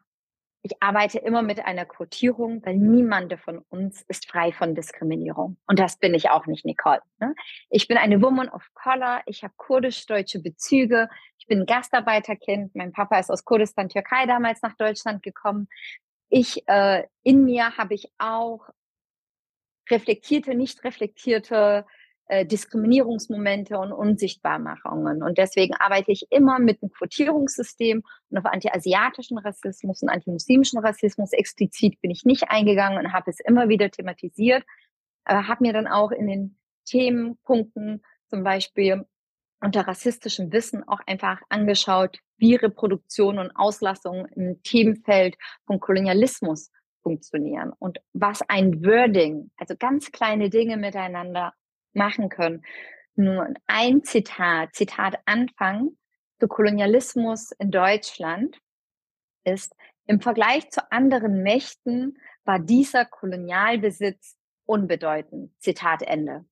[0.62, 5.56] ich arbeite immer mit einer Quotierung, weil niemand von uns ist frei von Diskriminierung.
[5.66, 7.00] Und das bin ich auch nicht, Nicole.
[7.18, 7.34] Ne?
[7.70, 11.08] Ich bin eine Woman of Color, ich habe kurdisch-deutsche Bezüge,
[11.38, 15.68] ich bin Gastarbeiterkind, mein Papa ist aus Kurdistan, Türkei damals nach Deutschland gekommen.
[16.28, 18.68] Ich, äh, in mir habe ich auch
[19.90, 21.86] reflektierte, nicht reflektierte
[22.30, 25.20] äh, Diskriminierungsmomente und Unsichtbarmachungen.
[25.20, 31.32] Und deswegen arbeite ich immer mit einem Quotierungssystem und auf antiasiatischen Rassismus und antimuslimischen Rassismus
[31.32, 34.62] explizit bin ich nicht eingegangen und habe es immer wieder thematisiert,
[35.24, 39.04] aber habe mir dann auch in den Themenpunkten zum Beispiel
[39.60, 46.70] unter rassistischem Wissen auch einfach angeschaut, wie Reproduktion und Auslassung im Themenfeld von Kolonialismus
[47.02, 51.54] funktionieren und was ein Wording, also ganz kleine Dinge miteinander
[51.92, 52.64] machen können.
[53.14, 55.90] Nur ein Zitat, Zitat Anfang
[56.38, 58.58] zu Kolonialismus in Deutschland
[59.44, 59.74] ist,
[60.06, 65.52] im Vergleich zu anderen Mächten war dieser Kolonialbesitz unbedeutend.
[65.60, 66.44] Zitat Ende.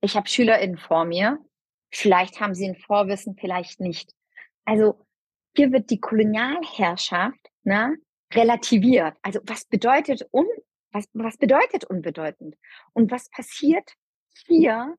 [0.00, 1.38] Ich habe SchülerInnen vor mir.
[1.90, 4.14] Vielleicht haben sie ein Vorwissen, vielleicht nicht.
[4.64, 5.06] Also
[5.56, 7.96] hier wird die Kolonialherrschaft ne,
[8.32, 9.16] relativiert.
[9.22, 10.46] Also was bedeutet un,
[10.92, 12.56] was, was bedeutet unbedeutend?
[12.92, 13.92] Und was passiert,
[14.46, 14.96] hier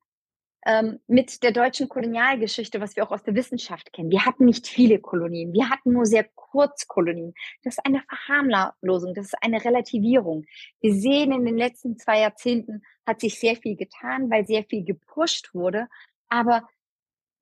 [0.66, 4.12] ähm, mit der deutschen Kolonialgeschichte, was wir auch aus der Wissenschaft kennen.
[4.12, 7.34] Wir hatten nicht viele Kolonien, wir hatten nur sehr kurz Kolonien.
[7.64, 10.46] Das ist eine Verharmlosung, das ist eine Relativierung.
[10.82, 14.84] Wir sehen, in den letzten zwei Jahrzehnten hat sich sehr viel getan, weil sehr viel
[14.84, 15.88] gepusht wurde.
[16.28, 16.68] Aber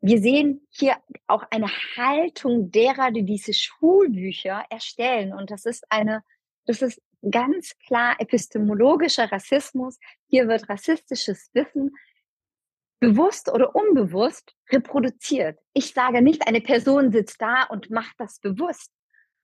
[0.02, 0.96] wir sehen hier
[1.26, 1.68] auch eine
[1.98, 5.34] Haltung derer, die diese Schulbücher erstellen.
[5.34, 6.24] Und das ist eine,
[6.66, 10.00] das ist ganz klar epistemologischer Rassismus.
[10.28, 11.96] Hier wird rassistisches Wissen
[13.00, 15.60] bewusst oder unbewusst reproduziert.
[15.74, 18.92] Ich sage nicht, eine Person sitzt da und macht das bewusst,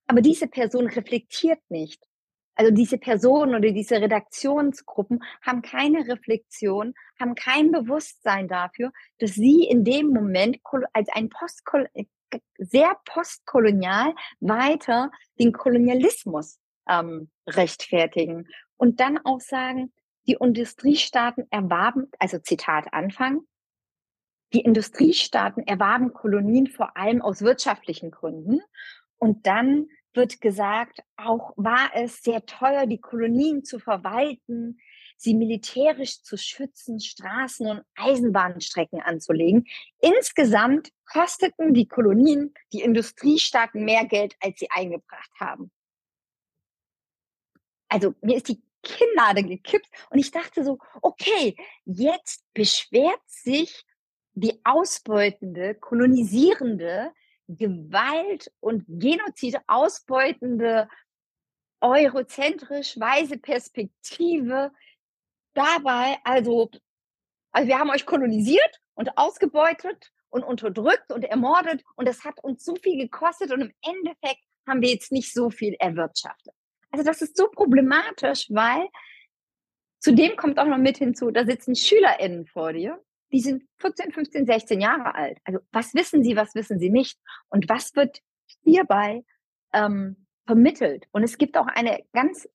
[0.06, 2.02] aber diese Person reflektiert nicht.
[2.56, 9.64] Also diese Personen oder diese Redaktionsgruppen haben keine Reflexion, haben kein Bewusstsein dafür, dass sie
[9.64, 10.58] in dem Moment
[10.92, 11.88] als ein Postkol
[12.58, 16.58] sehr postkolonial weiter den Kolonialismus
[16.88, 19.92] ähm, rechtfertigen und dann auch sagen,
[20.26, 23.42] die Industriestaaten erwarben, also Zitat Anfang,
[24.52, 28.60] die Industriestaaten erwarben Kolonien vor allem aus wirtschaftlichen Gründen.
[29.16, 34.78] Und dann wird gesagt, auch war es sehr teuer, die Kolonien zu verwalten,
[35.16, 39.66] sie militärisch zu schützen, Straßen und Eisenbahnstrecken anzulegen.
[40.00, 45.70] Insgesamt kosteten die Kolonien die Industriestaaten mehr Geld, als sie eingebracht haben.
[47.94, 53.84] Also mir ist die Kinnlade gekippt und ich dachte so, okay, jetzt beschwert sich
[54.32, 57.12] die ausbeutende, kolonisierende,
[57.46, 60.88] Gewalt und Genozid ausbeutende,
[61.80, 64.72] eurozentrisch weise Perspektive
[65.52, 66.68] dabei, also,
[67.52, 72.64] also wir haben euch kolonisiert und ausgebeutet und unterdrückt und ermordet und das hat uns
[72.64, 76.54] so viel gekostet und im Endeffekt haben wir jetzt nicht so viel erwirtschaftet.
[76.94, 78.86] Also das ist so problematisch, weil
[79.98, 83.02] zudem kommt auch noch mit hinzu, da sitzen SchülerInnen vor dir
[83.34, 85.38] die sind 14, 15, 16 Jahre alt.
[85.42, 87.18] Also was wissen sie, was wissen sie nicht?
[87.48, 88.20] Und was wird
[88.62, 89.24] hierbei
[89.72, 91.08] ähm, vermittelt?
[91.10, 92.48] Und es gibt auch eine ganz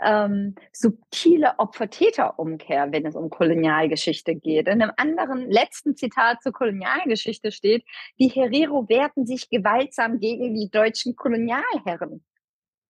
[0.00, 4.66] ähm, subtile Opfer-Täter-Umkehr, wenn es um Kolonialgeschichte geht.
[4.66, 7.84] In einem anderen letzten Zitat zur Kolonialgeschichte steht,
[8.18, 12.24] die Herero wehrten sich gewaltsam gegen die deutschen Kolonialherren.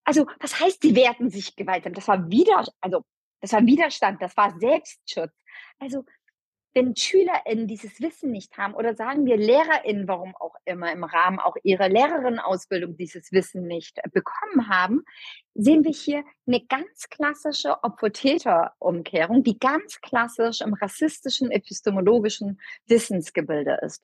[0.07, 1.93] Also, was heißt, sie wehrten sich gewaltsam?
[1.93, 3.03] Das war wieder, also,
[3.41, 5.33] das war Widerstand, das war Selbstschutz.
[5.79, 6.05] Also,
[6.73, 11.39] wenn SchülerInnen dieses Wissen nicht haben oder sagen wir LehrerInnen, warum auch immer im Rahmen
[11.39, 15.03] auch ihrer Lehrerinnenausbildung dieses Wissen nicht bekommen haben,
[15.55, 24.01] sehen wir hier eine ganz klassische Opfer-Täter-Umkehrung, die ganz klassisch im rassistischen, epistemologischen Wissensgebilde ist.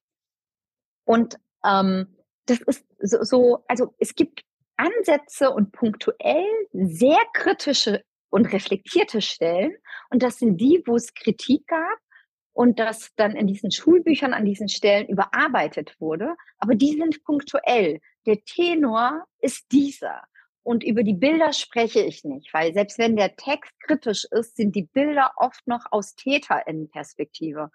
[1.05, 4.43] Und ähm, das ist so, so, also es gibt
[4.77, 9.75] Ansätze und punktuell sehr kritische und reflektierte Stellen.
[10.09, 11.99] Und das sind die, wo es Kritik gab
[12.53, 16.35] und das dann in diesen Schulbüchern an diesen Stellen überarbeitet wurde.
[16.57, 17.99] Aber die sind punktuell.
[18.25, 20.23] Der Tenor ist dieser.
[20.63, 24.75] Und über die Bilder spreche ich nicht, weil selbst wenn der Text kritisch ist, sind
[24.75, 27.69] die Bilder oft noch aus Täterinnenperspektive.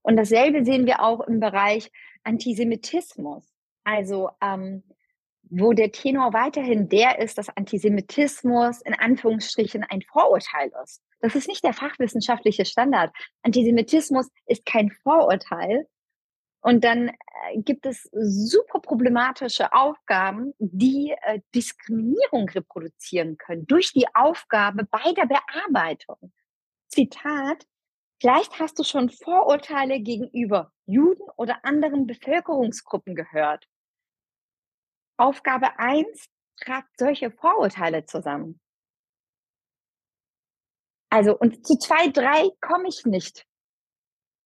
[0.00, 1.90] Und dasselbe sehen wir auch im Bereich
[2.24, 3.52] Antisemitismus.
[3.84, 4.82] Also ähm,
[5.50, 11.02] wo der Tenor weiterhin der ist, dass Antisemitismus in Anführungsstrichen ein Vorurteil ist.
[11.20, 13.12] Das ist nicht der fachwissenschaftliche Standard.
[13.42, 15.86] Antisemitismus ist kein Vorurteil.
[16.60, 17.12] Und dann äh,
[17.56, 25.26] gibt es super problematische Aufgaben, die äh, Diskriminierung reproduzieren können durch die Aufgabe bei der
[25.26, 26.32] Bearbeitung.
[26.88, 27.64] Zitat,
[28.20, 33.66] vielleicht hast du schon Vorurteile gegenüber Juden oder anderen Bevölkerungsgruppen gehört.
[35.18, 36.26] Aufgabe eins
[36.60, 38.60] tragt solche Vorurteile zusammen.
[41.10, 43.46] Also, und zu zwei, drei komme ich nicht.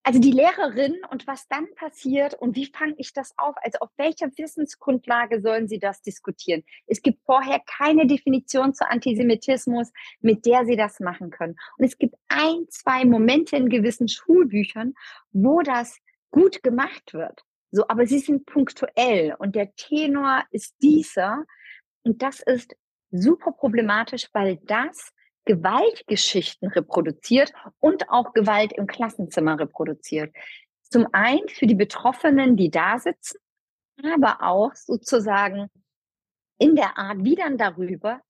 [0.05, 3.55] Also die Lehrerin und was dann passiert und wie fange ich das auf?
[3.63, 6.65] Also auf welcher Wissensgrundlage sollen sie das diskutieren?
[6.89, 11.55] Es gibt vorher keine Definition zu Antisemitismus, mit der sie das machen können.
[11.79, 14.95] Und es gibt ein, zwei Momente in gewissen Schulbüchern,
[15.31, 16.01] wo das
[16.33, 17.45] gut gemacht wird.
[17.73, 21.45] So, aber sie sind punktuell und der Tenor ist dieser.
[22.05, 22.77] Und das ist
[23.11, 25.13] super problematisch, weil das
[25.47, 30.35] Gewaltgeschichten reproduziert und auch Gewalt im Klassenzimmer reproduziert.
[30.83, 33.39] Zum einen für die Betroffenen, die da sitzen,
[34.05, 35.69] aber auch sozusagen
[36.59, 38.21] in der Art, wie dann darüber,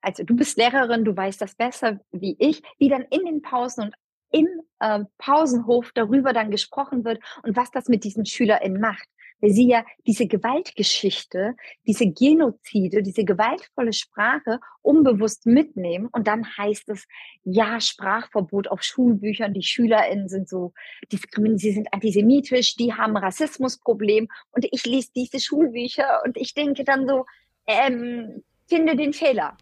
[0.00, 3.84] also du bist Lehrerin, du weißt das besser wie ich, wie dann in den Pausen
[3.84, 3.94] und
[4.30, 4.46] im
[4.80, 9.08] äh, Pausenhof darüber dann gesprochen wird und was das mit diesen SchülerInnen macht.
[9.42, 11.54] Weil sie ja diese Gewaltgeschichte,
[11.86, 17.06] diese Genozide, diese gewaltvolle Sprache unbewusst mitnehmen und dann heißt es,
[17.42, 20.74] ja, Sprachverbot auf Schulbüchern, die SchülerInnen sind so
[21.10, 27.08] sie sind antisemitisch, die haben Rassismusproblem und ich lese diese Schulbücher und ich denke dann
[27.08, 27.24] so,
[27.66, 29.56] ähm, finde den Fehler.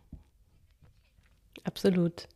[1.65, 2.29] Absolut.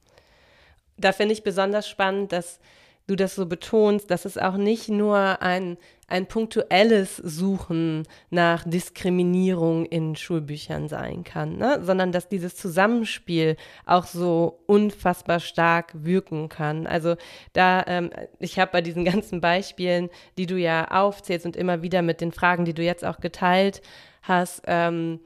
[1.04, 2.60] Da finde ich besonders spannend, dass
[3.06, 5.76] du das so betonst, dass es auch nicht nur ein,
[6.06, 11.80] ein punktuelles Suchen nach Diskriminierung in Schulbüchern sein kann, ne?
[11.82, 16.86] sondern dass dieses Zusammenspiel auch so unfassbar stark wirken kann.
[16.86, 17.16] Also
[17.52, 22.02] da, ähm, ich habe bei diesen ganzen Beispielen, die du ja aufzählst und immer wieder
[22.02, 23.82] mit den Fragen, die du jetzt auch geteilt
[24.22, 25.20] hast, ähm,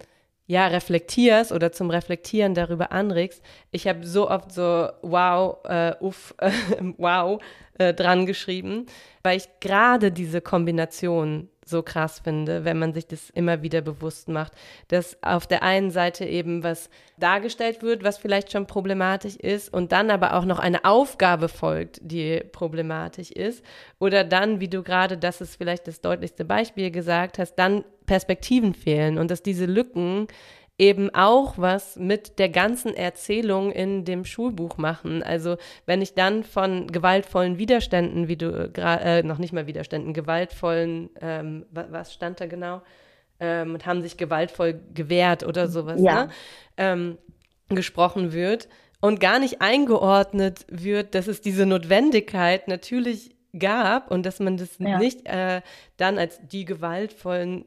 [0.47, 3.43] ja, reflektierst oder zum Reflektieren darüber anregst.
[3.73, 6.51] Ich habe so oft so wow, äh, uff, äh,
[6.99, 7.43] wow
[7.79, 8.87] äh, dran geschrieben,
[9.23, 14.29] weil ich gerade diese Kombination so krass finde, wenn man sich das immer wieder bewusst
[14.29, 14.53] macht,
[14.89, 16.89] dass auf der einen Seite eben was
[17.19, 21.99] dargestellt wird, was vielleicht schon problematisch ist und dann aber auch noch eine Aufgabe folgt,
[22.03, 23.65] die problematisch ist.
[23.99, 28.73] Oder dann, wie du gerade, das ist vielleicht das deutlichste Beispiel gesagt hast, dann Perspektiven
[28.73, 30.29] fehlen und dass diese Lücken
[30.79, 35.23] eben auch was mit der ganzen Erzählung in dem Schulbuch machen.
[35.23, 35.57] Also
[35.87, 41.11] wenn ich dann von gewaltvollen Widerständen, wie du gerade, äh, noch nicht mal Widerständen, gewaltvollen,
[41.21, 42.83] ähm, was, was stand da genau?
[43.41, 46.27] Ähm, und haben sich gewaltvoll gewehrt oder sowas, ja.
[46.27, 46.31] ne?
[46.77, 47.19] ähm,
[47.69, 48.69] gesprochen wird
[49.01, 54.79] und gar nicht eingeordnet wird, dass es diese Notwendigkeit natürlich gab und dass man das
[54.79, 54.99] ja.
[54.99, 55.63] nicht äh,
[55.97, 57.65] dann als die gewaltvollen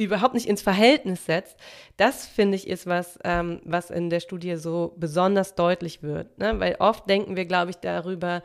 [0.00, 1.56] überhaupt nicht ins Verhältnis setzt,
[1.96, 6.38] das finde ich ist was, ähm, was in der Studie so besonders deutlich wird.
[6.38, 6.58] Ne?
[6.58, 8.42] Weil oft denken wir, glaube ich, darüber,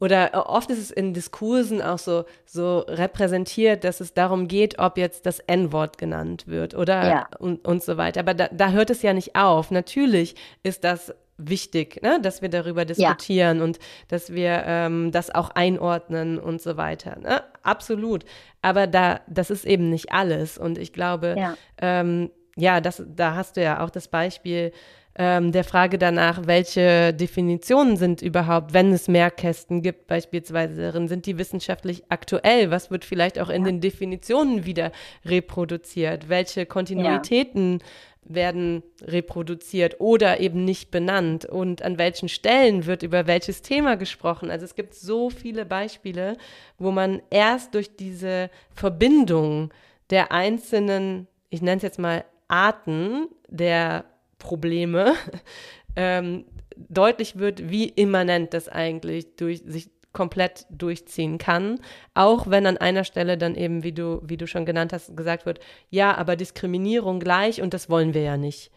[0.00, 4.96] oder oft ist es in Diskursen auch so, so repräsentiert, dass es darum geht, ob
[4.96, 7.28] jetzt das N-Wort genannt wird oder ja.
[7.38, 8.20] und, und so weiter.
[8.20, 9.70] Aber da, da hört es ja nicht auf.
[9.70, 11.14] Natürlich ist das
[11.48, 12.18] wichtig, ne?
[12.22, 13.64] dass wir darüber diskutieren ja.
[13.64, 13.78] und
[14.08, 17.18] dass wir ähm, das auch einordnen und so weiter.
[17.18, 17.42] Ne?
[17.62, 18.24] Absolut.
[18.62, 20.58] Aber da, das ist eben nicht alles.
[20.58, 24.72] Und ich glaube, ja, ähm, ja das, da hast du ja auch das Beispiel
[25.14, 31.26] ähm, der Frage danach, welche Definitionen sind überhaupt, wenn es Mehrkästen gibt, beispielsweise darin, sind
[31.26, 32.70] die wissenschaftlich aktuell?
[32.70, 33.72] Was wird vielleicht auch in ja.
[33.72, 34.90] den Definitionen wieder
[35.26, 36.30] reproduziert?
[36.30, 37.82] Welche Kontinuitäten
[38.24, 44.50] werden reproduziert oder eben nicht benannt und an welchen Stellen wird über welches Thema gesprochen.
[44.50, 46.36] Also es gibt so viele Beispiele,
[46.78, 49.72] wo man erst durch diese Verbindung
[50.10, 54.04] der einzelnen, ich nenne es jetzt mal Arten der
[54.38, 55.14] Probleme,
[55.96, 56.44] ähm,
[56.76, 61.80] deutlich wird, wie immanent das eigentlich durch sich komplett durchziehen kann,
[62.14, 65.46] auch wenn an einer Stelle dann eben, wie du, wie du schon genannt hast, gesagt
[65.46, 65.60] wird,
[65.90, 68.70] ja, aber Diskriminierung gleich und das wollen wir ja nicht.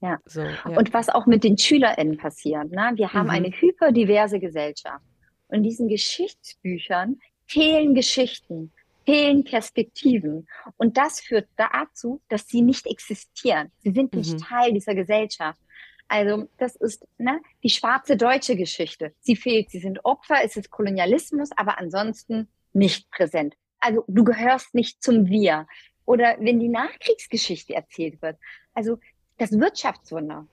[0.00, 0.18] Ja.
[0.24, 0.64] So, ja.
[0.64, 2.70] Und was auch mit den SchülerInnen passiert.
[2.70, 2.92] Ne?
[2.94, 3.30] Wir haben mhm.
[3.30, 5.04] eine hyperdiverse Gesellschaft.
[5.48, 7.16] Und in diesen Geschichtsbüchern
[7.46, 8.72] fehlen Geschichten,
[9.04, 10.48] fehlen Perspektiven.
[10.76, 13.70] Und das führt dazu, dass sie nicht existieren.
[13.78, 14.38] Sie sind nicht mhm.
[14.38, 15.60] Teil dieser Gesellschaft.
[16.08, 19.14] Also das ist ne, die schwarze deutsche Geschichte.
[19.20, 23.54] Sie fehlt, sie sind Opfer, es ist Kolonialismus, aber ansonsten nicht präsent.
[23.80, 25.66] Also du gehörst nicht zum Wir.
[26.04, 28.38] Oder wenn die Nachkriegsgeschichte erzählt wird.
[28.74, 28.98] Also
[29.38, 30.46] das Wirtschaftswunder.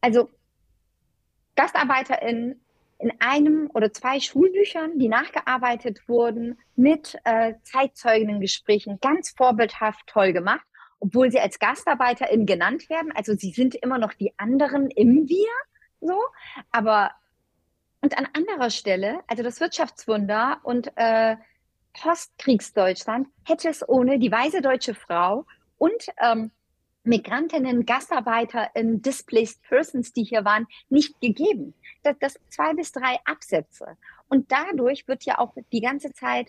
[0.00, 0.30] Also
[1.56, 2.64] GastarbeiterInnen
[2.98, 10.66] in einem oder zwei Schulbüchern, die nachgearbeitet wurden, mit äh, Zeitzeuginnen-Gesprächen, ganz vorbildhaft toll gemacht
[11.00, 13.12] obwohl sie als GastarbeiterInnen genannt werden.
[13.14, 15.48] Also sie sind immer noch die anderen im Wir,
[16.00, 16.18] so.
[16.70, 17.10] Aber,
[18.00, 21.36] und an anderer Stelle, also das Wirtschaftswunder und äh,
[21.94, 25.44] Postkriegsdeutschland hätte es ohne die weise deutsche Frau
[25.78, 26.50] und ähm,
[27.02, 31.74] Migrantinnen, GastarbeiterInnen, Displaced Persons, die hier waren, nicht gegeben.
[32.02, 33.96] Das, das zwei bis drei Absätze.
[34.28, 36.48] Und dadurch wird ja auch die ganze Zeit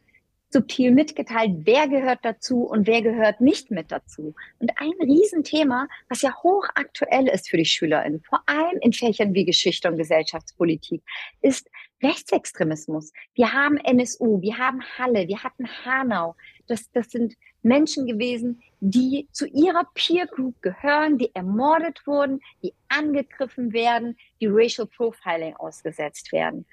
[0.51, 4.35] subtil mitgeteilt, wer gehört dazu und wer gehört nicht mit dazu.
[4.59, 9.45] Und ein Riesenthema, was ja hochaktuell ist für die SchülerInnen, vor allem in Fächern wie
[9.45, 11.01] Geschichte und Gesellschaftspolitik,
[11.41, 11.69] ist
[12.03, 13.13] Rechtsextremismus.
[13.33, 16.35] Wir haben NSU, wir haben Halle, wir hatten Hanau.
[16.67, 22.73] Das, das sind Menschen gewesen, die zu ihrer Peer Group gehören, die ermordet wurden, die
[22.89, 26.65] angegriffen werden, die Racial Profiling ausgesetzt werden.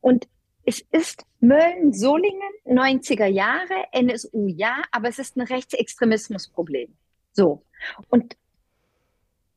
[0.00, 0.26] Und
[0.64, 6.94] es ist Mölln-Solingen, 90er Jahre, NSU ja, aber es ist ein Rechtsextremismusproblem.
[7.32, 7.62] So.
[8.08, 8.36] Und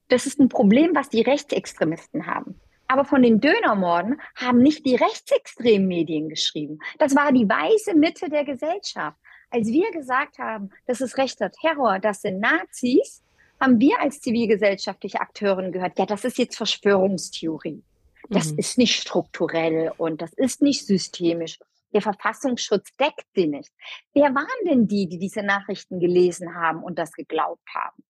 [0.08, 2.60] das ist ein Problem, was die Rechtsextremisten haben.
[2.88, 6.80] Aber von den Dönermorden haben nicht die rechtsextremen Medien geschrieben.
[7.00, 9.18] Das war die weiße Mitte der Gesellschaft.
[9.50, 13.24] Als wir gesagt haben, das ist rechter Terror, das sind Nazis,
[13.60, 17.82] haben wir als zivilgesellschaftliche Akteurin gehört, ja, das ist jetzt Verschwörungstheorie.
[18.30, 18.60] Das mhm.
[18.60, 21.60] ist nicht strukturell und das ist nicht systemisch.
[21.94, 23.72] Der Verfassungsschutz deckt sie nicht.
[24.14, 28.04] Wer waren denn die, die diese Nachrichten gelesen haben und das geglaubt haben?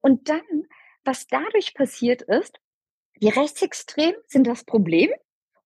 [0.00, 0.66] Und dann,
[1.04, 2.58] was dadurch passiert ist,
[3.20, 5.10] die Rechtsextremen sind das Problem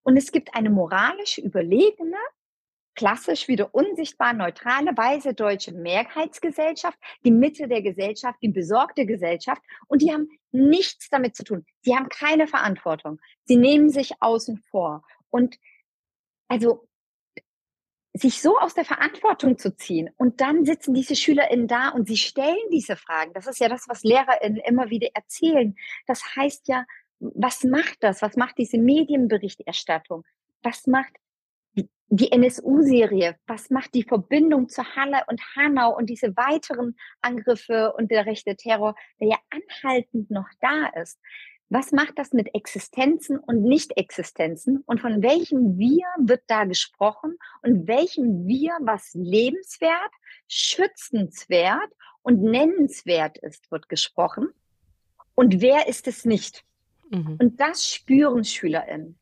[0.03, 2.17] Und es gibt eine moralisch überlegene,
[3.01, 9.62] klassisch wieder unsichtbar neutrale, weiße deutsche Mehrheitsgesellschaft, die Mitte der Gesellschaft, die besorgte Gesellschaft.
[9.86, 11.64] Und die haben nichts damit zu tun.
[11.80, 13.18] Sie haben keine Verantwortung.
[13.44, 15.03] Sie nehmen sich außen vor.
[15.30, 15.57] Und
[16.48, 16.86] also
[18.12, 22.18] sich so aus der Verantwortung zu ziehen und dann sitzen diese SchülerInnen da und sie
[22.18, 23.32] stellen diese Fragen.
[23.32, 25.74] Das ist ja das, was LehrerInnen immer wieder erzählen.
[26.07, 26.84] Das heißt ja,
[27.20, 28.20] was macht das?
[28.20, 30.24] Was macht diese Medienberichterstattung?
[30.62, 31.14] Was macht
[32.11, 33.37] die NSU-Serie?
[33.47, 38.57] Was macht die Verbindung zu Halle und Hanau und diese weiteren Angriffe und der rechte
[38.57, 41.21] Terror, der ja anhaltend noch da ist?
[41.69, 44.83] Was macht das mit Existenzen und Nicht-Existenzen?
[44.87, 47.37] Und von welchem Wir wird da gesprochen?
[47.63, 50.11] Und welchem Wir, was lebenswert,
[50.49, 51.93] schützenswert
[52.23, 54.49] und nennenswert ist, wird gesprochen?
[55.37, 56.65] Und wer ist es nicht?
[57.09, 57.37] Mhm.
[57.41, 59.17] Und das spüren SchülerInnen.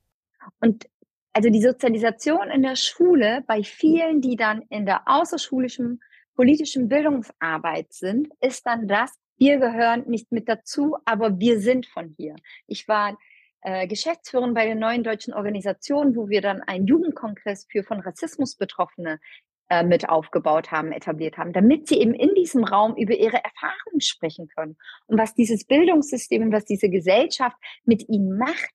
[0.61, 0.89] Und
[1.33, 6.01] also die Sozialisation in der Schule bei vielen, die dann in der außerschulischen
[6.35, 12.15] politischen Bildungsarbeit sind, ist dann das, wir gehören nicht mit dazu, aber wir sind von
[12.17, 12.35] hier.
[12.67, 13.17] Ich war
[13.63, 18.57] äh, Geschäftsführerin bei der neuen deutschen Organisation, wo wir dann einen Jugendkongress für von Rassismus
[18.57, 19.21] Betroffene
[19.69, 24.01] äh, mit aufgebaut haben, etabliert haben, damit sie eben in diesem Raum über ihre Erfahrungen
[24.01, 24.77] sprechen können
[25.07, 28.71] und was dieses Bildungssystem und was diese Gesellschaft mit ihnen macht.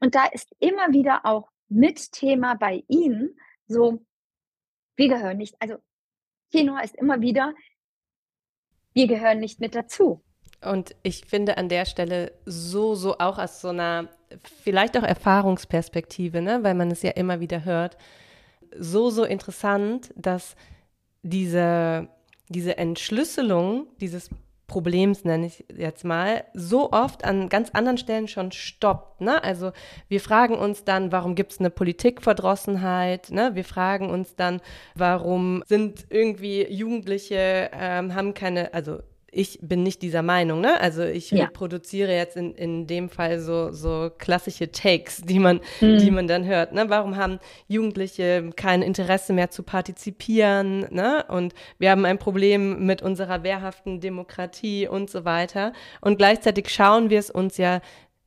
[0.00, 3.36] Und da ist immer wieder auch mit Thema bei ihnen
[3.66, 4.00] so,
[4.96, 5.76] wir gehören nicht, also
[6.52, 7.54] Tenor ist immer wieder,
[8.92, 10.22] wir gehören nicht mit dazu.
[10.62, 14.08] Und ich finde an der Stelle so, so auch aus so einer
[14.62, 17.96] vielleicht auch Erfahrungsperspektive, ne, weil man es ja immer wieder hört,
[18.76, 20.56] so, so interessant, dass
[21.22, 22.08] diese,
[22.48, 24.30] diese Entschlüsselung dieses
[24.74, 29.20] Problems, nenne ich jetzt mal, so oft an ganz anderen Stellen schon stoppt.
[29.20, 29.40] Ne?
[29.40, 29.70] Also
[30.08, 33.30] wir fragen uns dann, warum gibt es eine Politikverdrossenheit?
[33.30, 33.52] Ne?
[33.54, 34.60] Wir fragen uns dann,
[34.96, 38.98] warum sind irgendwie Jugendliche, ähm, haben keine, also
[39.34, 40.80] ich bin nicht dieser Meinung, ne?
[40.80, 41.46] Also ich ja.
[41.46, 45.98] produziere jetzt in, in dem Fall so, so klassische Takes, die man, mhm.
[45.98, 46.72] die man dann hört.
[46.72, 46.84] Ne?
[46.88, 50.86] Warum haben Jugendliche kein Interesse mehr zu partizipieren?
[50.90, 51.24] Ne?
[51.28, 55.72] Und wir haben ein Problem mit unserer wehrhaften Demokratie und so weiter.
[56.00, 57.80] Und gleichzeitig schauen wir es uns ja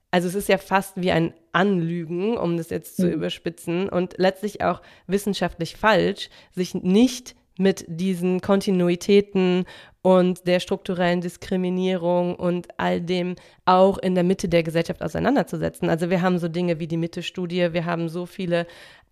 [0.09, 3.13] also es ist ja fast wie ein Anlügen, um das jetzt zu mhm.
[3.13, 9.65] überspitzen und letztlich auch wissenschaftlich falsch, sich nicht mit diesen Kontinuitäten
[10.07, 13.35] und der strukturellen Diskriminierung und all dem
[13.65, 15.89] auch in der Mitte der Gesellschaft auseinanderzusetzen.
[15.89, 18.67] Also wir haben so Dinge wie die Mitte-Studie, wir haben so viele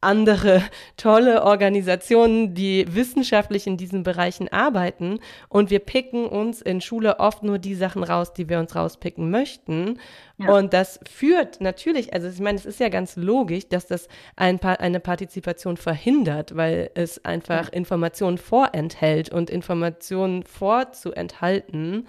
[0.05, 0.63] andere
[0.97, 5.19] tolle Organisationen, die wissenschaftlich in diesen Bereichen arbeiten.
[5.49, 9.29] Und wir picken uns in Schule oft nur die Sachen raus, die wir uns rauspicken
[9.29, 9.99] möchten.
[10.37, 10.53] Ja.
[10.53, 14.61] Und das führt natürlich, also ich meine, es ist ja ganz logisch, dass das ein
[14.63, 17.73] eine Partizipation verhindert, weil es einfach ja.
[17.73, 22.07] Informationen vorenthält und Informationen vorzuenthalten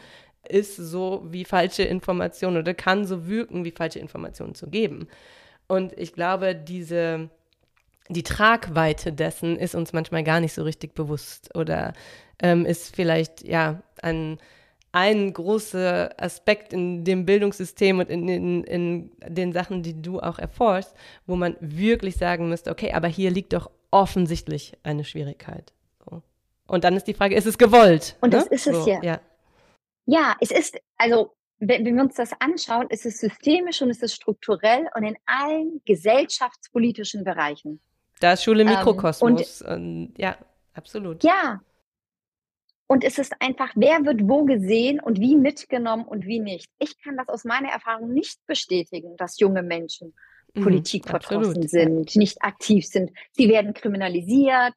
[0.49, 5.09] ist so wie falsche Informationen oder kann so wirken, wie falsche Informationen zu geben.
[5.68, 7.30] Und ich glaube, diese
[8.09, 11.93] die Tragweite dessen ist uns manchmal gar nicht so richtig bewusst oder
[12.41, 14.39] ähm, ist vielleicht ja ein,
[14.93, 20.39] ein großer Aspekt in dem Bildungssystem und in, in, in den Sachen, die du auch
[20.39, 20.95] erforschst,
[21.27, 25.73] wo man wirklich sagen müsste, okay, aber hier liegt doch offensichtlich eine Schwierigkeit.
[26.05, 26.23] So.
[26.67, 28.17] Und dann ist die Frage, ist es gewollt?
[28.21, 28.39] Und ne?
[28.39, 29.03] das ist es so, ja.
[29.03, 29.21] ja.
[30.09, 34.03] Ja, es ist, also wenn, wenn wir uns das anschauen, ist es systemisch und ist
[34.03, 37.81] es strukturell und in allen gesellschaftspolitischen Bereichen.
[38.21, 39.61] Da ist Schule ähm, Mikrokosmos.
[39.62, 40.37] Ähm, und, und, ja,
[40.75, 41.23] absolut.
[41.25, 41.61] Ja.
[42.89, 46.71] Und es ist einfach, wer wird wo gesehen und wie mitgenommen und wie nicht.
[46.79, 50.14] Ich kann das aus meiner Erfahrung nicht bestätigen, dass junge Menschen
[50.55, 53.11] mhm, Politik verdrossen sind, nicht aktiv sind.
[53.33, 54.75] Sie werden kriminalisiert,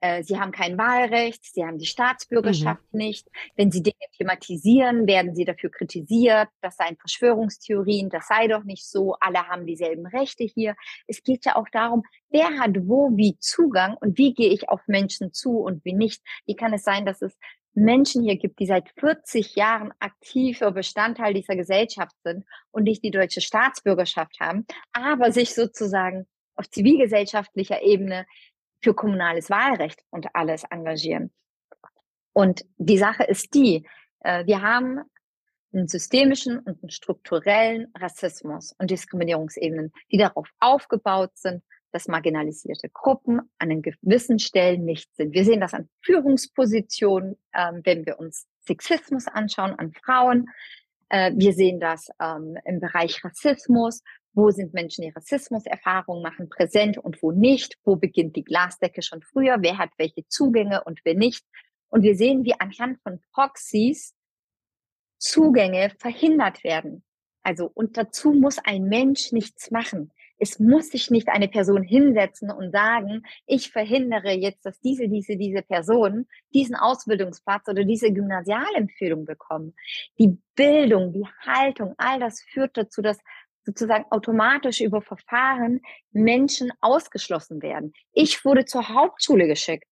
[0.00, 2.98] äh, sie haben kein Wahlrecht, sie haben die Staatsbürgerschaft mhm.
[2.98, 3.28] nicht.
[3.56, 6.48] Wenn sie Dinge thematisieren, werden sie dafür kritisiert.
[6.62, 9.14] Das seien Verschwörungstheorien, das sei doch nicht so.
[9.20, 10.74] Alle haben dieselben Rechte hier.
[11.06, 14.80] Es geht ja auch darum, wer hat wo wie Zugang und wie gehe ich auf
[14.86, 16.22] Menschen zu und wie nicht.
[16.46, 17.36] Wie kann es sein, dass es
[17.74, 23.10] Menschen hier gibt, die seit 40 Jahren aktiver Bestandteil dieser Gesellschaft sind und nicht die
[23.10, 26.26] deutsche Staatsbürgerschaft haben, aber sich sozusagen
[26.56, 28.26] auf zivilgesellschaftlicher Ebene
[28.80, 31.30] für kommunales Wahlrecht und alles engagieren.
[32.32, 33.86] Und die Sache ist die,
[34.20, 35.00] äh, wir haben
[35.72, 41.62] einen systemischen und einen strukturellen Rassismus und Diskriminierungsebenen, die darauf aufgebaut sind,
[41.92, 45.32] dass marginalisierte Gruppen an den gewissen Stellen nicht sind.
[45.32, 50.48] Wir sehen das an Führungspositionen, ähm, wenn wir uns Sexismus anschauen, an Frauen.
[51.08, 54.02] Äh, wir sehen das ähm, im Bereich Rassismus,
[54.32, 59.22] wo sind Menschen, die Rassismuserfahrungen machen, präsent und wo nicht, wo beginnt die Glasdecke schon
[59.22, 61.44] früher, wer hat welche Zugänge und wer nicht.
[61.88, 64.14] Und wir sehen, wie anhand von Proxys
[65.18, 67.04] Zugänge verhindert werden.
[67.42, 70.12] Also, und dazu muss ein Mensch nichts machen.
[70.38, 75.36] Es muss sich nicht eine Person hinsetzen und sagen, ich verhindere jetzt, dass diese, diese,
[75.36, 79.74] diese Person diesen Ausbildungsplatz oder diese Gymnasialempfehlung bekommen.
[80.18, 83.18] Die Bildung, die Haltung, all das führt dazu, dass
[83.64, 85.80] sozusagen automatisch über Verfahren
[86.12, 87.92] Menschen ausgeschlossen werden.
[88.12, 89.84] Ich wurde zur Hauptschule geschickt.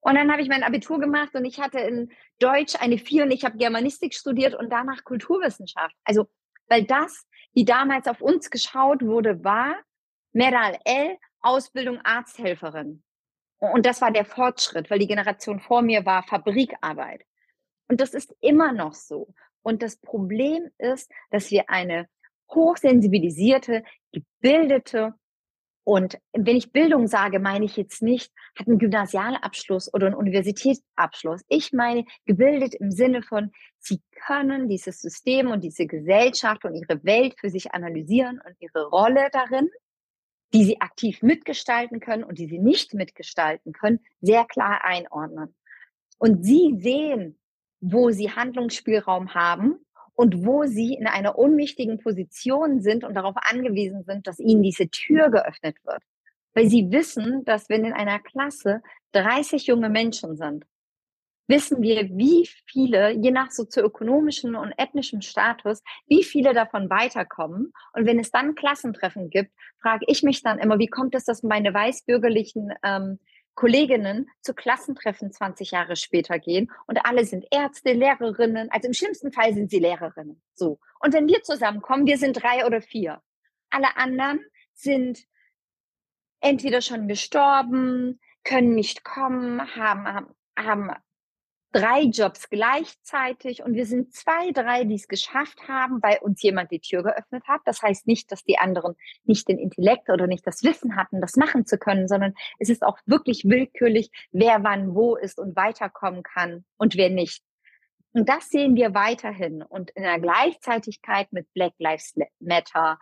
[0.00, 2.10] Und dann habe ich mein Abitur gemacht und ich hatte in
[2.40, 5.94] Deutsch eine Vier und ich habe Germanistik studiert und danach Kulturwissenschaft.
[6.04, 6.28] Also,
[6.66, 9.76] weil das, wie damals auf uns geschaut wurde, war
[10.32, 13.02] Meral L, Ausbildung Arzthelferin.
[13.58, 17.24] Und das war der Fortschritt, weil die Generation vor mir war Fabrikarbeit.
[17.88, 19.32] Und das ist immer noch so.
[19.62, 22.08] Und das Problem ist, dass wir eine
[22.54, 25.14] hochsensibilisierte, gebildete
[25.84, 31.42] und wenn ich Bildung sage, meine ich jetzt nicht, hat einen Gymnasialabschluss oder einen Universitätsabschluss.
[31.48, 37.02] Ich meine gebildet im Sinne von, sie können dieses System und diese Gesellschaft und ihre
[37.04, 39.68] Welt für sich analysieren und ihre Rolle darin,
[40.54, 45.54] die sie aktiv mitgestalten können und die sie nicht mitgestalten können, sehr klar einordnen.
[46.18, 47.40] Und sie sehen,
[47.80, 49.84] wo sie Handlungsspielraum haben
[50.14, 54.88] und wo sie in einer unwichtigen Position sind und darauf angewiesen sind, dass ihnen diese
[54.88, 56.02] Tür geöffnet wird.
[56.54, 58.82] Weil sie wissen, dass wenn in einer Klasse
[59.12, 60.66] 30 junge Menschen sind,
[61.48, 67.72] wissen wir, wie viele, je nach sozioökonomischem und ethnischem Status, wie viele davon weiterkommen.
[67.92, 71.42] Und wenn es dann Klassentreffen gibt, frage ich mich dann immer, wie kommt es, dass
[71.42, 73.18] meine weißbürgerlichen ähm,
[73.54, 79.32] Kolleginnen zu Klassentreffen 20 Jahre später gehen und alle sind Ärzte, Lehrerinnen, also im schlimmsten
[79.32, 80.42] Fall sind sie Lehrerinnen.
[80.54, 80.78] So.
[81.00, 83.22] Und wenn wir zusammenkommen, wir sind drei oder vier.
[83.70, 84.40] Alle anderen
[84.74, 85.24] sind
[86.40, 90.90] entweder schon gestorben, können nicht kommen, haben, haben, haben
[91.72, 96.70] drei Jobs gleichzeitig und wir sind zwei, drei, die es geschafft haben, weil uns jemand
[96.70, 97.62] die Tür geöffnet hat.
[97.64, 98.94] Das heißt nicht, dass die anderen
[99.24, 102.82] nicht den Intellekt oder nicht das Wissen hatten, das machen zu können, sondern es ist
[102.82, 107.42] auch wirklich willkürlich, wer wann wo ist und weiterkommen kann und wer nicht.
[108.12, 109.62] Und das sehen wir weiterhin.
[109.62, 112.98] Und in der Gleichzeitigkeit mit Black Lives Matter,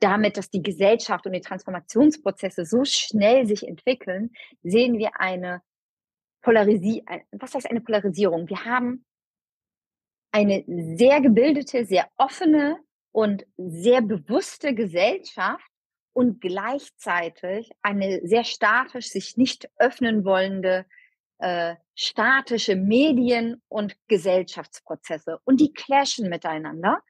[0.00, 4.30] damit, dass die Gesellschaft und die Transformationsprozesse so schnell sich entwickeln,
[4.62, 5.60] sehen wir eine
[6.44, 8.48] Polarisi was heißt eine Polarisierung?
[8.48, 9.04] Wir haben
[10.30, 10.64] eine
[10.96, 12.78] sehr gebildete, sehr offene
[13.12, 15.64] und sehr bewusste Gesellschaft
[16.12, 20.86] und gleichzeitig eine sehr statisch sich nicht öffnen wollende
[21.38, 25.38] äh, statische Medien- und Gesellschaftsprozesse.
[25.44, 27.00] Und die clashen miteinander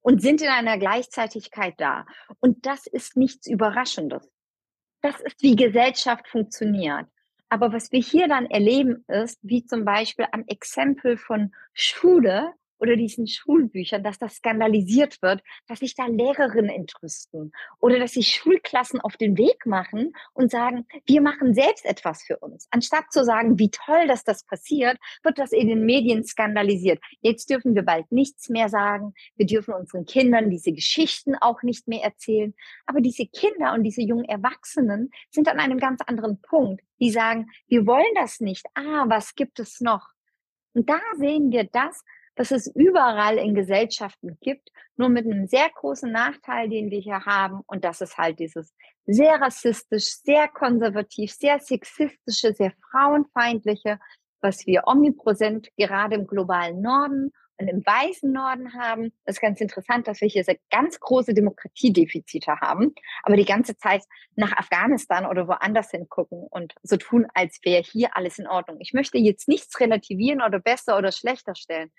[0.00, 2.06] und sind in einer Gleichzeitigkeit da.
[2.40, 4.30] Und das ist nichts Überraschendes.
[5.02, 7.06] Das ist, wie Gesellschaft funktioniert.
[7.48, 12.96] Aber was wir hier dann erleben ist, wie zum Beispiel am Exempel von Schule, oder
[12.96, 19.00] diesen Schulbüchern, dass das skandalisiert wird, dass sich da Lehrerinnen entrüsten oder dass sich Schulklassen
[19.00, 22.68] auf den Weg machen und sagen, wir machen selbst etwas für uns.
[22.70, 27.00] Anstatt zu sagen, wie toll, dass das passiert, wird das in den Medien skandalisiert.
[27.20, 29.14] Jetzt dürfen wir bald nichts mehr sagen.
[29.36, 32.54] Wir dürfen unseren Kindern diese Geschichten auch nicht mehr erzählen.
[32.86, 36.82] Aber diese Kinder und diese jungen Erwachsenen sind an einem ganz anderen Punkt.
[37.00, 38.66] Die sagen, wir wollen das nicht.
[38.74, 40.08] Ah, was gibt es noch?
[40.74, 45.68] Und da sehen wir das, dass es überall in Gesellschaften gibt, nur mit einem sehr
[45.74, 47.62] großen Nachteil, den wir hier haben.
[47.66, 48.72] Und das ist halt dieses
[49.06, 53.98] sehr rassistisch, sehr konservativ, sehr sexistische, sehr frauenfeindliche,
[54.40, 57.32] was wir omnipräsent gerade im globalen Norden
[57.66, 59.12] im weißen Norden haben.
[59.24, 62.94] Das ist ganz interessant, dass wir hier sehr ganz große Demokratiedefizite haben,
[63.24, 64.04] aber die ganze Zeit
[64.36, 68.76] nach Afghanistan oder woanders hingucken und so tun, als wäre hier alles in Ordnung.
[68.80, 71.90] Ich möchte jetzt nichts relativieren oder besser oder schlechter stellen.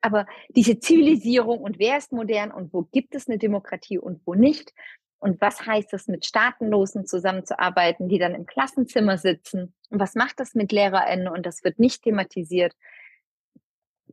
[0.00, 4.34] Aber diese Zivilisierung und wer ist modern und wo gibt es eine Demokratie und wo
[4.34, 4.72] nicht?
[5.18, 9.72] Und was heißt es, mit Staatenlosen zusammenzuarbeiten, die dann im Klassenzimmer sitzen?
[9.88, 11.28] Und was macht das mit LehrerInnen?
[11.28, 12.74] Und das wird nicht thematisiert.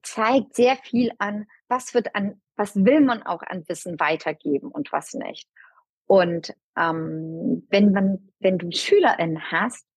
[0.04, 4.91] Zeigt sehr viel an, was wird an, was will man auch an Wissen weitergeben und
[4.91, 5.47] was nicht.
[6.08, 9.88] Und ähm, wenn man, wenn du SchülerInnen hast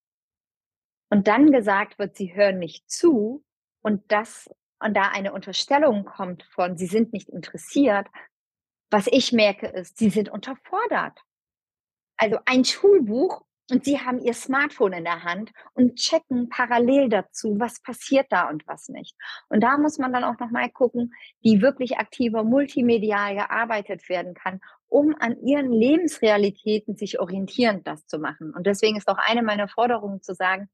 [1.10, 3.44] und dann gesagt wird, sie hören nicht zu
[3.82, 4.48] und das
[4.78, 8.06] und da eine Unterstellung kommt von, sie sind nicht interessiert,
[8.90, 11.18] was ich merke ist, sie sind unterfordert.
[12.16, 17.58] Also ein Schulbuch und sie haben ihr Smartphone in der Hand und checken parallel dazu,
[17.58, 19.16] was passiert da und was nicht.
[19.48, 24.60] Und da muss man dann auch nochmal gucken, wie wirklich aktiver multimedial gearbeitet werden kann,
[24.86, 28.52] um an ihren Lebensrealitäten sich orientierend das zu machen.
[28.52, 30.68] Und deswegen ist auch eine meiner Forderungen zu sagen,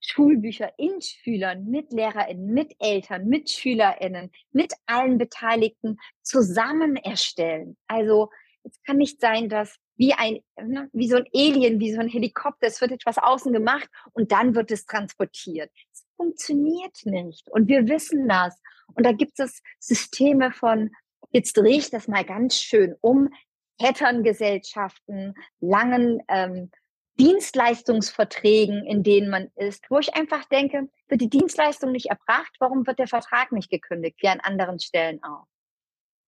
[0.00, 7.76] Schulbücher in Schülern, mit LehrerInnen, mit Eltern, mit SchülerInnen, mit allen Beteiligten zusammen erstellen.
[7.88, 8.30] Also
[8.62, 12.08] es kann nicht sein, dass wie ein, ne, wie so ein Alien, wie so ein
[12.08, 15.70] Helikopter, es wird etwas außen gemacht und dann wird es transportiert.
[15.92, 18.60] Es funktioniert nicht und wir wissen das.
[18.94, 20.90] Und da gibt es Systeme von,
[21.30, 23.30] jetzt drehe ich das mal ganz schön um,
[23.78, 26.70] Patterngesellschaften, langen ähm,
[27.18, 32.86] Dienstleistungsverträgen, in denen man ist, wo ich einfach denke, wird die Dienstleistung nicht erbracht, warum
[32.86, 35.46] wird der Vertrag nicht gekündigt, wie an anderen Stellen auch.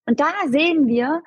[0.07, 1.23] Und da sehen wir,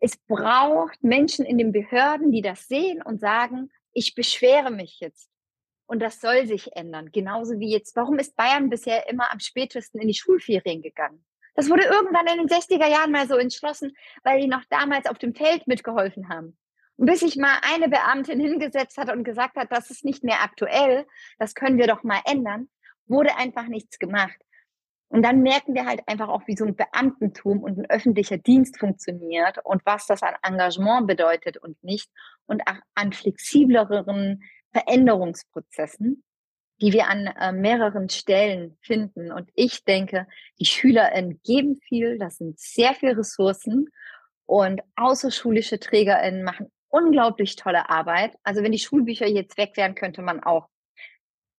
[0.00, 5.30] es braucht Menschen in den Behörden, die das sehen und sagen, ich beschwere mich jetzt.
[5.86, 7.10] Und das soll sich ändern.
[7.12, 11.24] Genauso wie jetzt, warum ist Bayern bisher immer am spätesten in die Schulferien gegangen?
[11.54, 15.18] Das wurde irgendwann in den 60er Jahren mal so entschlossen, weil die noch damals auf
[15.18, 16.56] dem Feld mitgeholfen haben.
[16.96, 20.42] Und bis sich mal eine Beamtin hingesetzt hat und gesagt hat, das ist nicht mehr
[20.42, 21.06] aktuell,
[21.38, 22.68] das können wir doch mal ändern,
[23.06, 24.36] wurde einfach nichts gemacht.
[25.08, 28.78] Und dann merken wir halt einfach auch, wie so ein Beamtentum und ein öffentlicher Dienst
[28.78, 32.10] funktioniert und was das an Engagement bedeutet und nicht
[32.46, 34.42] und auch an flexibleren
[34.72, 36.22] Veränderungsprozessen,
[36.82, 39.32] die wir an äh, mehreren Stellen finden.
[39.32, 40.26] Und ich denke,
[40.60, 43.88] die SchülerInnen geben viel, das sind sehr viele Ressourcen
[44.44, 48.36] und außerschulische TrägerInnen machen unglaublich tolle Arbeit.
[48.42, 50.68] Also wenn die Schulbücher jetzt weg wären, könnte man auch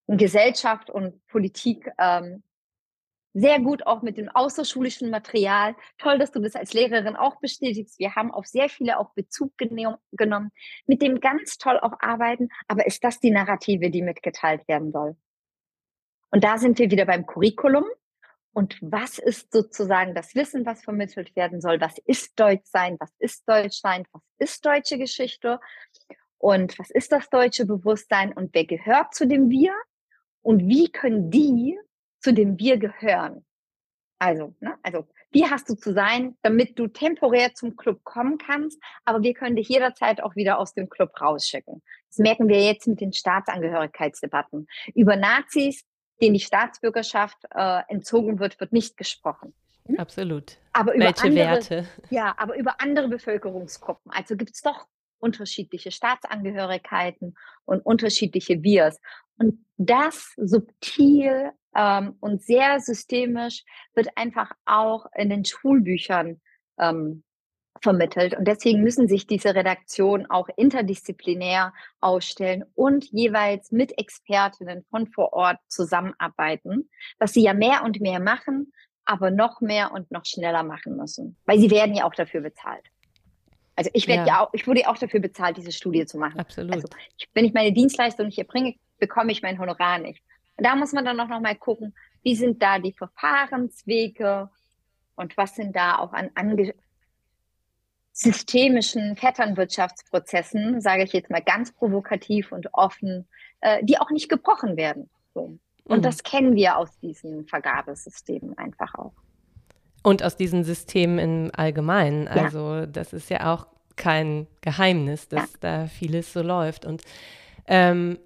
[0.07, 2.43] Gesellschaft und Politik ähm,
[3.33, 5.75] sehr gut auch mit dem außerschulischen Material.
[5.97, 7.99] Toll, dass du das als Lehrerin auch bestätigst.
[7.99, 10.51] Wir haben auf sehr viele auch Bezug genommen,
[10.87, 12.49] mit dem ganz toll auch arbeiten.
[12.67, 15.15] Aber ist das die Narrative, die mitgeteilt werden soll?
[16.31, 17.85] Und da sind wir wieder beim Curriculum.
[18.51, 21.79] Und was ist sozusagen das Wissen, was vermittelt werden soll?
[21.79, 22.97] Was ist Deutschsein?
[22.99, 24.05] Was ist Deutschsein?
[24.11, 25.59] Was ist deutsche Geschichte?
[26.39, 28.33] Und was ist das deutsche Bewusstsein?
[28.33, 29.73] Und wer gehört zu dem Wir?
[30.41, 31.79] Und wie können die
[32.19, 33.45] zu dem Wir gehören?
[34.19, 34.75] Also, ne?
[34.83, 39.33] also, wie hast du zu sein, damit du temporär zum Club kommen kannst, aber wir
[39.33, 41.81] können dich jederzeit auch wieder aus dem Club rausschicken.
[42.09, 44.67] Das merken wir jetzt mit den Staatsangehörigkeitsdebatten.
[44.93, 45.85] Über Nazis
[46.21, 49.53] denen die Staatsbürgerschaft äh, entzogen wird, wird nicht gesprochen.
[49.85, 49.99] Hm?
[49.99, 50.57] Absolut.
[50.73, 51.87] Aber über Welche andere, Werte?
[52.09, 54.11] Ja, aber über andere Bevölkerungsgruppen.
[54.11, 54.87] Also gibt es doch
[55.19, 58.99] unterschiedliche Staatsangehörigkeiten und unterschiedliche Wirs.
[59.37, 63.63] Und das subtil ähm, und sehr systemisch
[63.93, 66.41] wird einfach auch in den Schulbüchern
[66.79, 67.23] ähm,
[67.81, 68.35] vermittelt.
[68.35, 75.33] Und deswegen müssen sich diese Redaktionen auch interdisziplinär ausstellen und jeweils mit Expertinnen von vor
[75.33, 76.89] Ort zusammenarbeiten,
[77.19, 78.73] was sie ja mehr und mehr machen,
[79.05, 82.85] aber noch mehr und noch schneller machen müssen, weil sie werden ja auch dafür bezahlt.
[83.75, 84.27] Also ich werde ja.
[84.27, 86.37] ja auch, ich wurde ja auch dafür bezahlt, diese Studie zu machen.
[86.37, 86.73] Absolut.
[86.73, 90.21] Also ich, wenn ich meine Dienstleistung nicht erbringe, bekomme ich mein Honorar nicht.
[90.59, 94.49] Und da muss man dann auch noch mal gucken, wie sind da die Verfahrenswege
[95.15, 96.73] und was sind da auch an ange
[98.11, 103.25] systemischen Vetternwirtschaftsprozessen, sage ich jetzt mal ganz provokativ und offen,
[103.61, 105.09] äh, die auch nicht gebrochen werden.
[105.33, 105.57] So.
[105.85, 106.01] Und mhm.
[106.01, 109.13] das kennen wir aus diesen Vergabesystemen einfach auch.
[110.03, 112.27] Und aus diesen Systemen im Allgemeinen.
[112.27, 112.85] Also ja.
[112.85, 115.57] das ist ja auch kein Geheimnis, dass ja.
[115.61, 116.83] da vieles so läuft.
[116.83, 117.03] Und
[117.65, 118.19] ähm,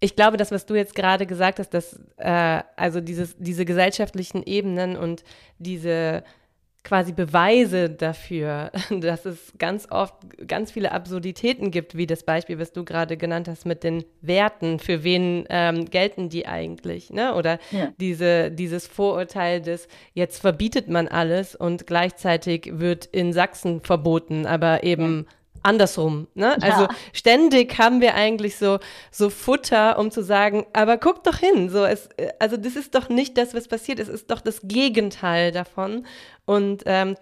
[0.00, 4.42] ich glaube, das, was du jetzt gerade gesagt hast, dass äh, also dieses, diese gesellschaftlichen
[4.42, 5.22] Ebenen und
[5.58, 6.24] diese
[6.82, 10.14] quasi Beweise dafür, dass es ganz oft
[10.48, 14.78] ganz viele Absurditäten gibt, wie das Beispiel, was du gerade genannt hast mit den Werten,
[14.78, 17.34] für wen ähm, gelten die eigentlich, ne?
[17.34, 17.92] Oder ja.
[18.00, 24.82] diese, dieses Vorurteil des, jetzt verbietet man alles und gleichzeitig wird in Sachsen verboten, aber
[24.82, 26.26] eben ja andersrum.
[26.34, 26.56] Ne?
[26.60, 26.68] Ja.
[26.68, 28.78] Also ständig haben wir eigentlich so,
[29.10, 31.68] so Futter, um zu sagen, aber guck doch hin.
[31.68, 32.08] So, es,
[32.38, 33.98] also das ist doch nicht das, was passiert.
[33.98, 36.06] Es ist doch das Gegenteil davon.
[36.46, 37.16] Und ähm,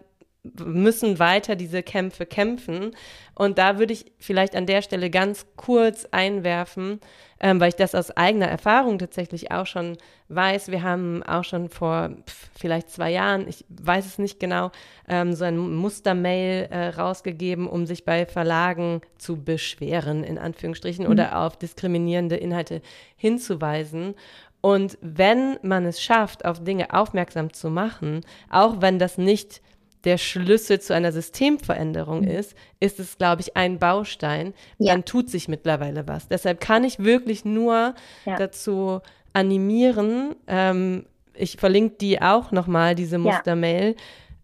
[0.65, 2.93] müssen weiter diese Kämpfe kämpfen.
[3.35, 7.01] Und da würde ich vielleicht an der Stelle ganz kurz einwerfen,
[7.41, 9.97] ähm, weil ich das aus eigener Erfahrung tatsächlich auch schon
[10.29, 10.71] weiß.
[10.71, 14.73] Wir haben auch schon vor pf, vielleicht zwei Jahren, ich weiß es nicht genau,
[15.09, 21.11] ähm, so ein Mustermail äh, rausgegeben, um sich bei Verlagen zu beschweren, in Anführungsstrichen, mhm.
[21.11, 22.83] oder auf diskriminierende Inhalte
[23.17, 24.15] hinzuweisen.
[24.61, 29.63] Und wenn man es schafft, auf Dinge aufmerksam zu machen, auch wenn das nicht
[30.05, 32.29] der Schlüssel zu einer Systemveränderung mhm.
[32.29, 34.93] ist, ist es, glaube ich, ein Baustein, ja.
[34.93, 36.29] dann tut sich mittlerweile was.
[36.29, 37.95] Deshalb kann ich wirklich nur
[38.25, 38.37] ja.
[38.37, 39.01] dazu
[39.33, 43.95] animieren, ähm, ich verlinke die auch nochmal, diese Mustermail,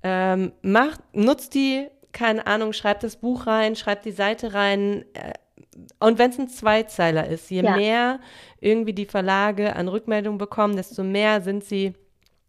[0.04, 0.34] ja.
[0.34, 5.04] ähm, macht, nutzt die, keine Ahnung, schreibt das Buch rein, schreibt die Seite rein.
[5.14, 5.32] Äh,
[5.98, 7.76] und wenn es ein Zweizeiler ist, je ja.
[7.76, 8.20] mehr
[8.60, 11.94] irgendwie die Verlage an Rückmeldungen bekommen, desto mehr sind sie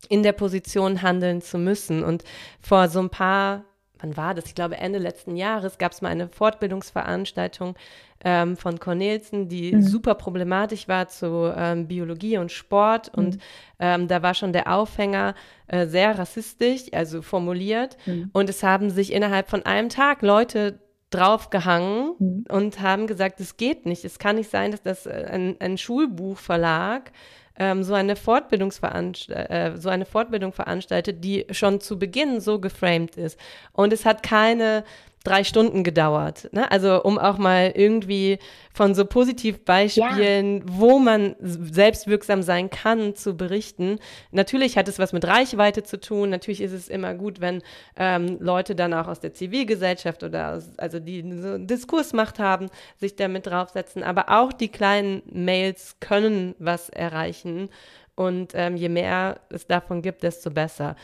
[0.09, 2.03] in der Position handeln zu müssen.
[2.03, 2.23] Und
[2.61, 3.65] vor so ein paar,
[3.99, 4.45] wann war das?
[4.45, 7.75] Ich glaube, Ende letzten Jahres gab es mal eine Fortbildungsveranstaltung
[8.23, 9.81] ähm, von Cornelsen, die mhm.
[9.81, 13.15] super problematisch war zu ähm, Biologie und Sport.
[13.15, 13.23] Mhm.
[13.23, 13.37] Und
[13.79, 15.35] ähm, da war schon der Aufhänger
[15.67, 17.97] äh, sehr rassistisch, also formuliert.
[18.05, 18.29] Mhm.
[18.33, 20.79] Und es haben sich innerhalb von einem Tag Leute
[21.11, 22.45] draufgehangen mhm.
[22.49, 24.05] und haben gesagt, es geht nicht.
[24.05, 27.11] Es kann nicht sein, dass das äh, ein, ein Schulbuchverlag
[27.57, 33.39] ähm, so, eine äh, so eine Fortbildung veranstaltet, die schon zu Beginn so geframed ist.
[33.71, 34.83] Und es hat keine
[35.25, 36.49] drei Stunden gedauert.
[36.53, 36.69] Ne?
[36.71, 38.39] Also um auch mal irgendwie
[38.73, 40.63] von so Positivbeispielen, ja.
[40.67, 43.99] wo man selbstwirksam sein kann, zu berichten.
[44.31, 46.29] Natürlich hat es was mit Reichweite zu tun.
[46.29, 47.61] Natürlich ist es immer gut, wenn
[47.97, 53.15] ähm, Leute dann auch aus der Zivilgesellschaft oder aus, also die so Diskursmacht haben, sich
[53.15, 54.03] damit draufsetzen.
[54.03, 57.69] Aber auch die kleinen Mails können was erreichen.
[58.15, 60.95] Und ähm, je mehr es davon gibt, desto besser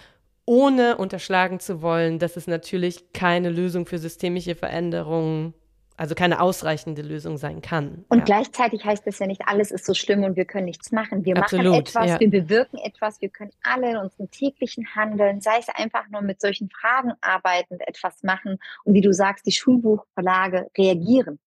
[0.45, 5.53] ohne unterschlagen zu wollen, dass es natürlich keine Lösung für systemische Veränderungen
[6.01, 8.05] also keine ausreichende Lösung sein kann.
[8.09, 8.23] Und ja.
[8.23, 11.25] gleichzeitig heißt das ja nicht, alles ist so schlimm und wir können nichts machen.
[11.25, 12.19] Wir Absolut, machen etwas, ja.
[12.19, 16.41] wir bewirken etwas, wir können alle in unserem täglichen Handeln, sei es einfach nur mit
[16.41, 18.57] solchen Fragen arbeitend, etwas machen.
[18.83, 21.37] Und wie du sagst, die Schulbuchverlage reagieren.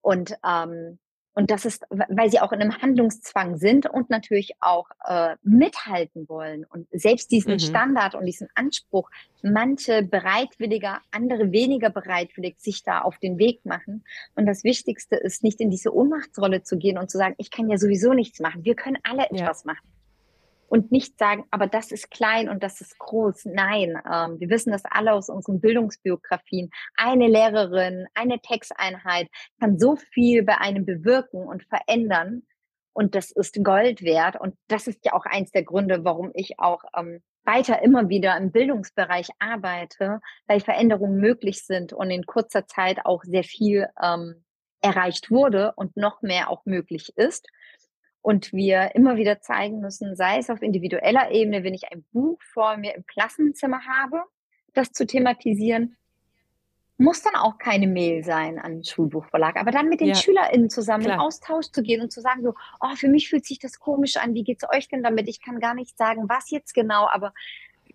[0.00, 1.00] Und ähm,
[1.36, 6.30] und das ist, weil sie auch in einem Handlungszwang sind und natürlich auch äh, mithalten
[6.30, 6.64] wollen.
[6.64, 7.58] Und selbst diesen mhm.
[7.58, 9.10] Standard und diesen Anspruch,
[9.42, 14.02] manche bereitwilliger, andere weniger bereitwillig sich da auf den Weg machen.
[14.34, 17.68] Und das Wichtigste ist, nicht in diese Ohnmachtsrolle zu gehen und zu sagen, ich kann
[17.68, 18.64] ja sowieso nichts machen.
[18.64, 19.72] Wir können alle etwas ja.
[19.74, 19.95] machen
[20.68, 23.46] und nicht sagen, aber das ist klein und das ist groß.
[23.46, 26.70] Nein, ähm, wir wissen das alle aus unseren Bildungsbiografien.
[26.96, 29.28] Eine Lehrerin, eine Texteinheit
[29.60, 32.42] kann so viel bei einem bewirken und verändern.
[32.92, 34.40] Und das ist Gold wert.
[34.40, 38.36] Und das ist ja auch eins der Gründe, warum ich auch ähm, weiter immer wieder
[38.36, 44.44] im Bildungsbereich arbeite, weil Veränderungen möglich sind und in kurzer Zeit auch sehr viel ähm,
[44.80, 47.46] erreicht wurde und noch mehr auch möglich ist
[48.26, 52.42] und wir immer wieder zeigen müssen, sei es auf individueller Ebene, wenn ich ein Buch
[52.42, 54.20] vor mir im Klassenzimmer habe,
[54.74, 55.96] das zu thematisieren,
[56.98, 60.70] muss dann auch keine Mail sein an den Schulbuchverlag, aber dann mit den ja, SchülerInnen
[60.70, 61.14] zusammen klar.
[61.14, 64.16] in Austausch zu gehen und zu sagen so, oh, für mich fühlt sich das komisch
[64.16, 65.28] an, wie geht's euch denn damit?
[65.28, 67.32] Ich kann gar nicht sagen, was jetzt genau, aber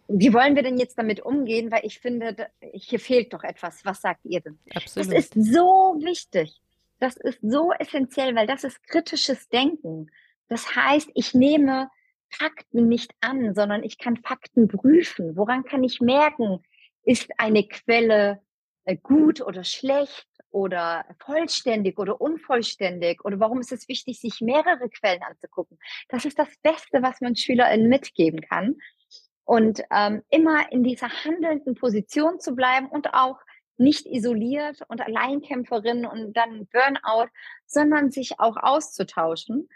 [0.07, 1.71] wie wollen wir denn jetzt damit umgehen?
[1.71, 3.83] Weil ich finde, hier fehlt doch etwas.
[3.83, 4.57] Was sagt ihr denn?
[4.73, 5.11] Absolut.
[5.11, 6.61] Das ist so wichtig.
[7.01, 10.11] Das ist so essentiell, weil das ist kritisches Denken.
[10.49, 11.89] Das heißt, ich nehme
[12.29, 15.35] Fakten nicht an, sondern ich kann Fakten prüfen.
[15.35, 16.63] Woran kann ich merken,
[17.03, 18.39] ist eine Quelle
[18.85, 24.87] äh, gut oder schlecht oder vollständig oder unvollständig oder warum ist es wichtig, sich mehrere
[24.87, 25.79] Quellen anzugucken?
[26.07, 28.75] Das ist das Beste, was man SchülerInnen mitgeben kann.
[29.43, 33.39] Und ähm, immer in dieser handelnden Position zu bleiben und auch
[33.81, 37.29] nicht isoliert und Alleinkämpferin und dann Burnout,
[37.65, 39.67] sondern sich auch auszutauschen.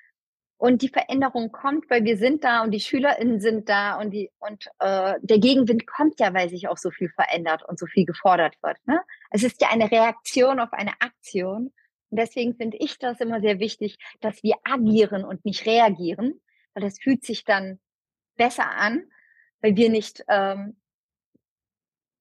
[0.58, 4.32] Und die Veränderung kommt, weil wir sind da und die SchülerInnen sind da und die
[4.40, 8.06] und äh, der Gegenwind kommt ja, weil sich auch so viel verändert und so viel
[8.06, 8.78] gefordert wird.
[8.86, 9.02] Ne?
[9.32, 11.74] Es ist ja eine Reaktion auf eine Aktion.
[12.10, 16.40] Und deswegen finde ich das immer sehr wichtig, dass wir agieren und nicht reagieren,
[16.74, 17.80] weil das fühlt sich dann
[18.38, 19.04] besser an,
[19.62, 20.78] weil wir nicht ähm,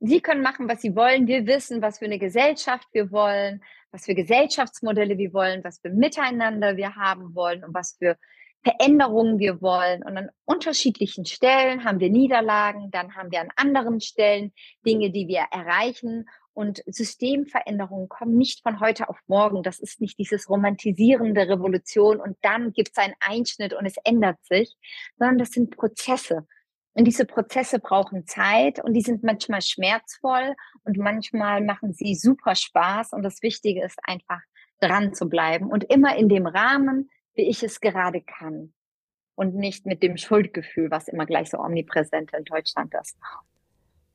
[0.06, 1.26] Sie können machen, was Sie wollen.
[1.26, 5.90] Wir wissen, was für eine Gesellschaft wir wollen, was für Gesellschaftsmodelle wir wollen, was für
[5.90, 8.18] Miteinander wir haben wollen und was für
[8.62, 10.02] Veränderungen wir wollen.
[10.02, 14.52] Und an unterschiedlichen Stellen haben wir Niederlagen, dann haben wir an anderen Stellen
[14.84, 16.26] Dinge, die wir erreichen.
[16.52, 19.62] Und Systemveränderungen kommen nicht von heute auf morgen.
[19.62, 24.38] Das ist nicht dieses romantisierende Revolution und dann gibt es einen Einschnitt und es ändert
[24.44, 24.76] sich,
[25.18, 26.46] sondern das sind Prozesse.
[26.94, 30.54] Und diese Prozesse brauchen Zeit und die sind manchmal schmerzvoll
[30.84, 33.12] und manchmal machen sie super Spaß.
[33.12, 34.40] Und das Wichtige ist einfach
[34.80, 38.72] dran zu bleiben und immer in dem Rahmen, wie ich es gerade kann.
[39.34, 43.16] Und nicht mit dem Schuldgefühl, was immer gleich so omnipräsent in Deutschland ist.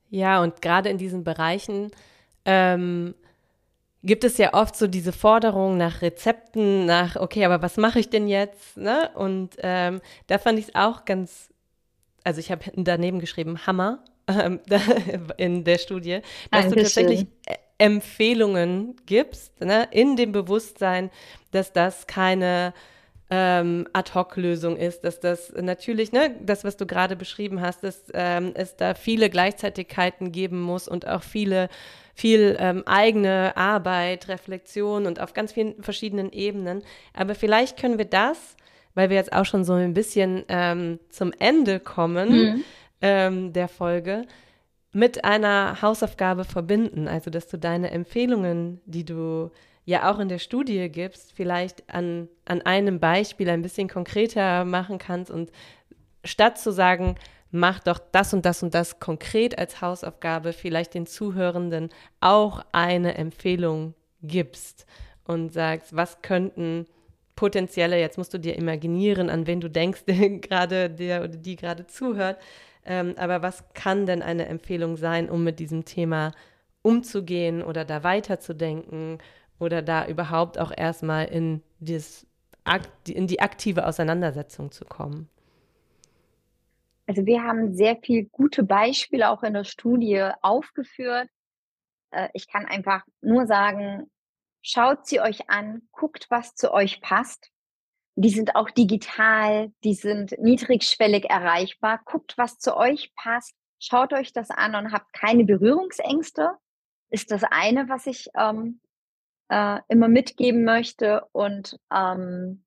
[0.10, 1.92] Ja, und gerade in diesen Bereichen
[2.46, 3.14] ähm,
[4.02, 8.10] gibt es ja oft so diese Forderung nach Rezepten, nach, okay, aber was mache ich
[8.10, 8.78] denn jetzt?
[8.78, 9.10] Ne?
[9.16, 11.50] Und ähm, da fand ich es auch ganz
[12.24, 14.60] also ich habe daneben geschrieben Hammer ähm,
[15.38, 16.22] in der Studie,
[16.52, 16.76] dass Dankeschön.
[16.76, 21.10] du tatsächlich äh, Empfehlungen gibst, ne, in dem Bewusstsein,
[21.52, 22.74] dass das keine
[23.30, 28.52] ähm, Ad-Hoc-Lösung ist, dass das natürlich, ne, das, was du gerade beschrieben hast, dass ähm,
[28.56, 31.70] es da viele Gleichzeitigkeiten geben muss und auch viele
[32.20, 36.84] viel ähm, eigene Arbeit, Reflexion und auf ganz vielen verschiedenen Ebenen.
[37.14, 38.58] Aber vielleicht können wir das,
[39.00, 42.64] weil wir jetzt auch schon so ein bisschen ähm, zum Ende kommen mhm.
[43.00, 44.24] ähm, der Folge,
[44.92, 47.08] mit einer Hausaufgabe verbinden.
[47.08, 49.52] Also, dass du deine Empfehlungen, die du
[49.86, 54.98] ja auch in der Studie gibst, vielleicht an, an einem Beispiel ein bisschen konkreter machen
[54.98, 55.50] kannst und
[56.26, 57.16] statt zu sagen,
[57.52, 61.88] mach doch das und das und das konkret als Hausaufgabe, vielleicht den Zuhörenden
[62.20, 63.94] auch eine Empfehlung
[64.24, 64.86] gibst
[65.24, 66.86] und sagst, was könnten
[67.40, 71.56] potenzielle, jetzt musst du dir imaginieren, an wen du denkst, der gerade, der oder die
[71.56, 72.38] gerade zuhört,
[72.86, 76.34] ähm, aber was kann denn eine Empfehlung sein, um mit diesem Thema
[76.82, 79.20] umzugehen oder da weiterzudenken
[79.58, 82.28] oder da überhaupt auch erstmal in, dieses,
[83.08, 85.30] in die aktive Auseinandersetzung zu kommen?
[87.08, 91.30] Also wir haben sehr viele gute Beispiele auch in der Studie aufgeführt.
[92.12, 94.10] Äh, ich kann einfach nur sagen,
[94.62, 97.52] schaut sie euch an, guckt, was zu euch passt.
[98.16, 102.02] Die sind auch digital, die sind niedrigschwellig erreichbar.
[102.06, 103.56] Guckt, was zu euch passt.
[103.80, 106.58] Schaut euch das an und habt keine Berührungsängste.
[107.10, 108.82] Ist das eine, was ich ähm,
[109.50, 111.26] äh, immer mitgeben möchte.
[111.32, 112.64] Und ähm,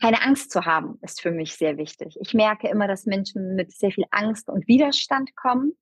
[0.00, 2.16] keine Angst zu haben, ist für mich sehr wichtig.
[2.20, 5.72] Ich merke immer, dass Menschen mit sehr viel Angst und Widerstand kommen.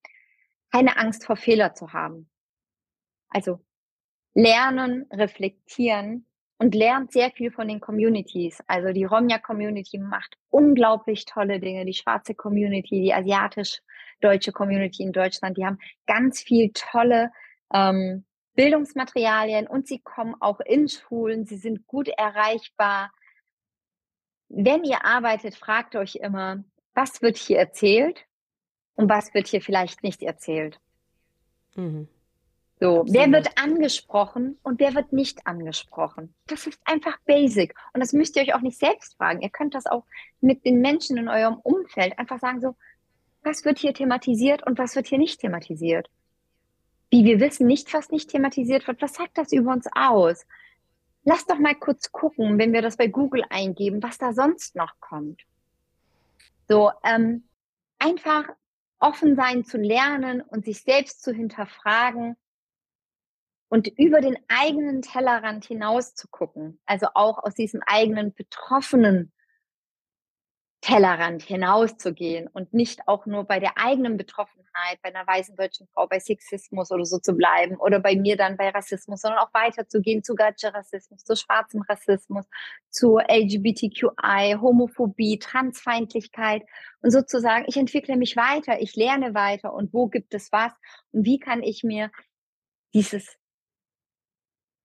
[0.73, 2.29] Keine Angst vor Fehler zu haben.
[3.29, 3.65] Also
[4.35, 6.27] lernen, reflektieren
[6.59, 8.63] und lernt sehr viel von den Communities.
[8.67, 11.85] Also die Romja-Community macht unglaublich tolle Dinge.
[11.85, 17.31] Die schwarze Community, die asiatisch-deutsche Community in Deutschland, die haben ganz viel tolle
[17.73, 18.25] ähm,
[18.55, 21.47] Bildungsmaterialien und sie kommen auch in Schulen.
[21.47, 23.11] Sie sind gut erreichbar
[24.49, 26.65] wenn ihr arbeitet, fragt euch immer,
[26.95, 28.25] was wird hier erzählt
[28.95, 30.81] und was wird hier vielleicht nicht erzählt.
[31.75, 32.09] Mhm.
[32.81, 33.13] So, Absolut.
[33.13, 36.33] wer wird angesprochen und wer wird nicht angesprochen?
[36.47, 37.75] Das ist einfach basic.
[37.93, 39.41] Und das müsst ihr euch auch nicht selbst fragen.
[39.41, 40.05] Ihr könnt das auch
[40.41, 42.77] mit den Menschen in eurem Umfeld einfach sagen, so,
[43.43, 46.09] was wird hier thematisiert und was wird hier nicht thematisiert?
[47.11, 50.47] Wie wir wissen nicht, was nicht thematisiert wird, was sagt das über uns aus?
[51.25, 54.93] Lass doch mal kurz gucken, wenn wir das bei Google eingeben, was da sonst noch
[55.01, 55.43] kommt.
[56.69, 57.45] So, ähm,
[57.99, 58.49] einfach
[59.01, 62.37] offen sein zu lernen und sich selbst zu hinterfragen
[63.69, 66.81] und über den eigenen Tellerrand hinaus zu gucken.
[66.87, 69.33] Also auch aus diesem eigenen betroffenen
[70.81, 76.07] Tellerrand hinauszugehen und nicht auch nur bei der eigenen Betroffenheit, bei einer weißen deutschen Frau,
[76.07, 80.23] bei Sexismus oder so zu bleiben oder bei mir dann bei Rassismus, sondern auch weiterzugehen
[80.23, 82.47] zu Gatsche-Rassismus, zu schwarzem Rassismus,
[82.91, 86.63] zu LGBTQI, Homophobie, Transfeindlichkeit
[87.03, 90.73] und sozusagen, ich entwickle mich weiter, ich lerne weiter und wo gibt es was
[91.11, 92.13] und wie kann ich mir
[92.95, 93.37] dieses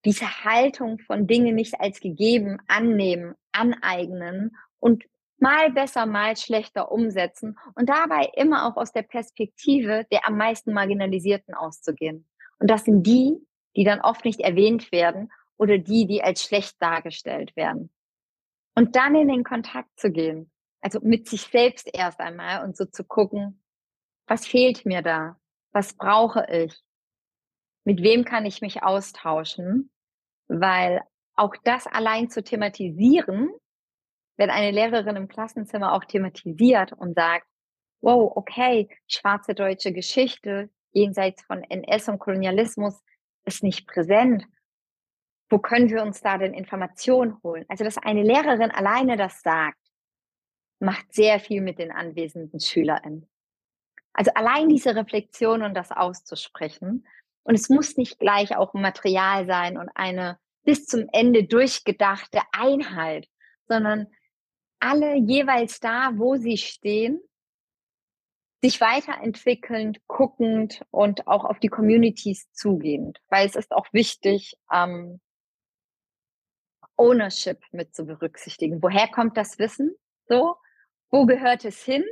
[0.05, 5.03] diese Haltung von Dingen nicht als gegeben annehmen, aneignen und
[5.37, 10.73] mal besser, mal schlechter umsetzen und dabei immer auch aus der Perspektive der am meisten
[10.73, 12.27] Marginalisierten auszugehen.
[12.59, 13.37] Und das sind die,
[13.75, 17.91] die dann oft nicht erwähnt werden oder die, die als schlecht dargestellt werden.
[18.75, 20.51] Und dann in den Kontakt zu gehen,
[20.81, 23.63] also mit sich selbst erst einmal und so zu gucken,
[24.27, 25.37] was fehlt mir da?
[25.71, 26.81] Was brauche ich?
[27.83, 29.91] Mit wem kann ich mich austauschen?
[30.47, 31.01] Weil
[31.35, 33.49] auch das allein zu thematisieren,
[34.37, 37.47] wenn eine Lehrerin im Klassenzimmer auch thematisiert und sagt,
[38.01, 43.01] wow, okay, schwarze deutsche Geschichte jenseits von NS und Kolonialismus
[43.45, 44.45] ist nicht präsent.
[45.49, 47.65] Wo können wir uns da denn Informationen holen?
[47.67, 49.77] Also, dass eine Lehrerin alleine das sagt,
[50.79, 53.27] macht sehr viel mit den anwesenden SchülerInnen.
[54.13, 57.07] Also allein diese Reflexion und das auszusprechen.
[57.43, 63.27] Und es muss nicht gleich auch Material sein und eine bis zum Ende durchgedachte Einheit,
[63.67, 64.07] sondern
[64.79, 67.21] alle jeweils da, wo sie stehen,
[68.61, 75.19] sich weiterentwickelnd, guckend und auch auf die Communities zugehend, weil es ist auch wichtig, ähm,
[76.95, 78.81] Ownership mit zu berücksichtigen.
[78.81, 79.95] Woher kommt das Wissen?
[80.27, 80.55] So,
[81.09, 82.05] wo gehört es hin?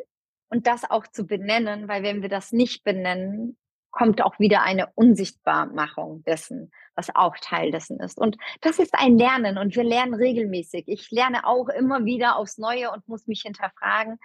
[0.49, 3.57] Und das auch zu benennen, weil wenn wir das nicht benennen,
[3.91, 8.17] kommt auch wieder eine Unsichtbarmachung dessen, was auch Teil dessen ist.
[8.17, 10.85] Und das ist ein Lernen und wir lernen regelmäßig.
[10.87, 14.17] Ich lerne auch immer wieder aufs Neue und muss mich hinterfragen.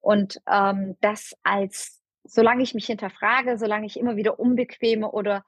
[0.00, 5.44] Und ähm, das als, solange ich mich hinterfrage, solange ich immer wieder unbequeme oder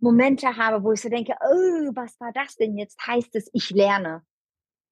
[0.00, 3.70] Momente habe, wo ich so denke, oh, was war das denn jetzt, heißt es, ich
[3.70, 4.22] lerne.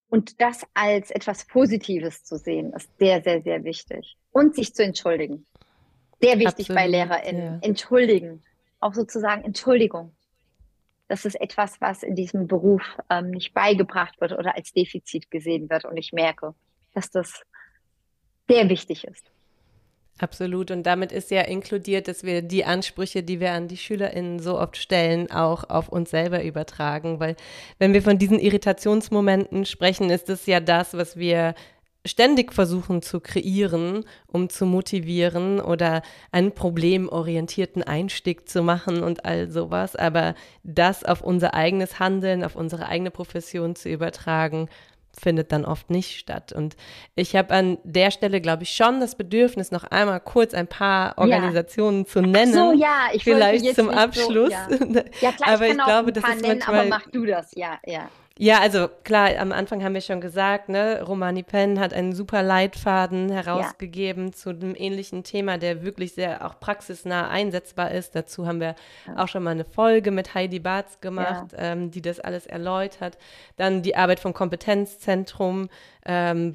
[0.08, 4.16] Und das als etwas Positives zu sehen, ist sehr, sehr, sehr wichtig.
[4.32, 5.46] Und sich zu entschuldigen.
[6.20, 7.42] Sehr wichtig Absolut, bei LehrerInnen.
[7.42, 7.58] Ja.
[7.62, 8.42] Entschuldigen.
[8.80, 10.12] Auch sozusagen Entschuldigung.
[11.08, 15.68] das ist etwas, was in diesem Beruf ähm, nicht beigebracht wird oder als Defizit gesehen
[15.68, 15.84] wird.
[15.84, 16.54] Und ich merke,
[16.94, 17.42] dass das
[18.48, 19.30] sehr wichtig ist.
[20.20, 20.70] Absolut.
[20.70, 24.58] Und damit ist ja inkludiert, dass wir die Ansprüche, die wir an die SchülerInnen so
[24.58, 27.18] oft stellen, auch auf uns selber übertragen.
[27.20, 27.36] Weil
[27.78, 31.54] wenn wir von diesen Irritationsmomenten sprechen, ist es ja das, was wir
[32.06, 36.02] ständig versuchen zu kreieren, um zu motivieren oder
[36.32, 39.96] einen problemorientierten Einstieg zu machen und all sowas.
[39.96, 44.68] Aber das auf unser eigenes Handeln, auf unsere eigene Profession zu übertragen,
[45.18, 46.52] findet dann oft nicht statt.
[46.52, 46.76] Und
[47.14, 51.18] ich habe an der Stelle, glaube ich, schon das Bedürfnis, noch einmal kurz ein paar
[51.18, 52.06] Organisationen ja.
[52.06, 52.54] zu nennen.
[52.56, 54.52] Ach so, ja, ich vielleicht zum Abschluss.
[54.68, 55.02] So, ja.
[55.20, 55.32] ja.
[55.32, 56.80] klar, aber ich, ich glaube, das ist nennen, manchmal.
[56.80, 58.08] Aber mach du das, ja, ja.
[58.38, 62.42] Ja, also klar, am Anfang haben wir schon gesagt, ne, Romani Penn hat einen super
[62.42, 64.32] Leitfaden herausgegeben ja.
[64.32, 68.14] zu einem ähnlichen Thema, der wirklich sehr auch praxisnah einsetzbar ist.
[68.14, 68.76] Dazu haben wir
[69.06, 69.18] ja.
[69.18, 71.72] auch schon mal eine Folge mit Heidi Barz gemacht, ja.
[71.72, 73.18] ähm, die das alles erläutert.
[73.56, 75.68] Dann die Arbeit vom Kompetenzzentrum,
[76.06, 76.54] ähm,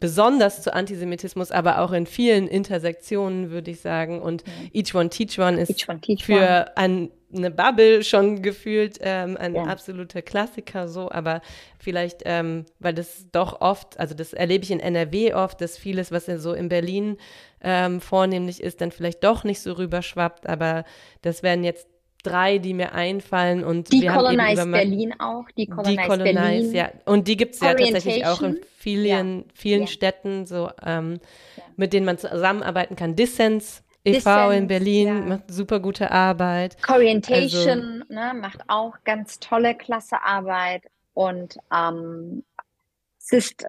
[0.00, 4.20] besonders zu Antisemitismus, aber auch in vielen Intersektionen, würde ich sagen.
[4.22, 6.76] Und Each One Teach One ist one, teach für one.
[6.76, 9.64] ein eine Bubble schon gefühlt, ähm, ein ja.
[9.64, 11.42] absoluter Klassiker so, aber
[11.78, 16.12] vielleicht, ähm, weil das doch oft, also das erlebe ich in NRW oft, dass vieles,
[16.12, 17.16] was ja so in Berlin
[17.60, 20.84] ähm, vornehmlich ist, dann vielleicht doch nicht so rüberschwappt, aber
[21.22, 21.88] das wären jetzt
[22.26, 26.34] drei, die mir einfallen und die wir Colonize haben Berlin auch, die Colonize, die Colonize
[26.34, 26.74] Berlin.
[26.74, 26.90] ja.
[27.04, 29.44] Und die gibt es ja tatsächlich auch in vielen, ja.
[29.54, 29.86] vielen ja.
[29.86, 31.20] Städten, so ähm,
[31.76, 33.16] mit denen man zusammenarbeiten kann.
[33.16, 34.50] Dissens e.V.
[34.50, 36.80] in Berlin macht super gute Arbeit.
[36.82, 40.82] Corientation also, ne, macht auch ganz tolle, klasse Arbeit.
[41.14, 42.44] Und ähm,
[43.18, 43.66] es ist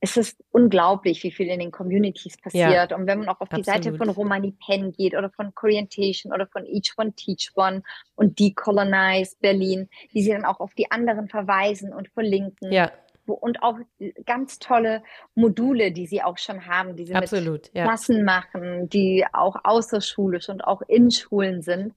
[0.00, 2.90] es ist unglaublich, wie viel in den Communities passiert.
[2.90, 3.84] Ja, und wenn man auch auf die absolut.
[3.84, 7.82] Seite von Romani Penn geht oder von Corientation oder von Each One Teach One
[8.14, 12.72] und Decolonize Berlin, die sie dann auch auf die anderen verweisen und verlinken.
[12.72, 12.90] Ja
[13.26, 13.78] und auch
[14.26, 15.02] ganz tolle
[15.34, 17.84] Module, die sie auch schon haben, die sie Absolut, mit ja.
[17.84, 21.94] Klassen machen, die auch außerschulisch und auch in Schulen sind.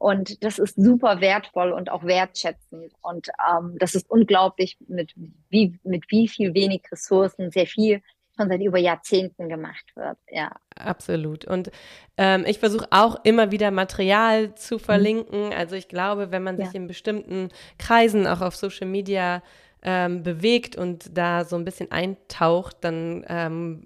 [0.00, 2.94] Und das ist super wertvoll und auch wertschätzend.
[3.02, 5.12] Und ähm, das ist unglaublich, mit
[5.50, 8.00] wie, mit wie viel wenig Ressourcen sehr viel
[8.34, 10.16] schon seit über Jahrzehnten gemacht wird.
[10.30, 10.52] Ja.
[10.74, 11.44] Absolut.
[11.44, 11.70] Und
[12.16, 14.80] ähm, ich versuche auch immer wieder Material zu mhm.
[14.80, 15.52] verlinken.
[15.52, 16.80] Also ich glaube, wenn man sich ja.
[16.80, 19.42] in bestimmten Kreisen auch auf Social Media
[19.82, 23.82] ähm, bewegt und da so ein bisschen eintaucht, dann ähm,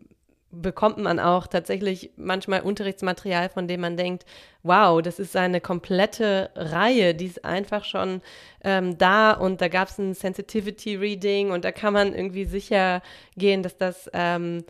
[0.55, 4.25] bekommt man auch tatsächlich manchmal Unterrichtsmaterial, von dem man denkt,
[4.63, 8.23] wow, das ist eine komplette Reihe, die ist einfach schon
[8.63, 13.03] ähm, da und da gab es ein Sensitivity Reading und da kann man irgendwie sicher
[13.37, 14.65] gehen, dass das, ähm,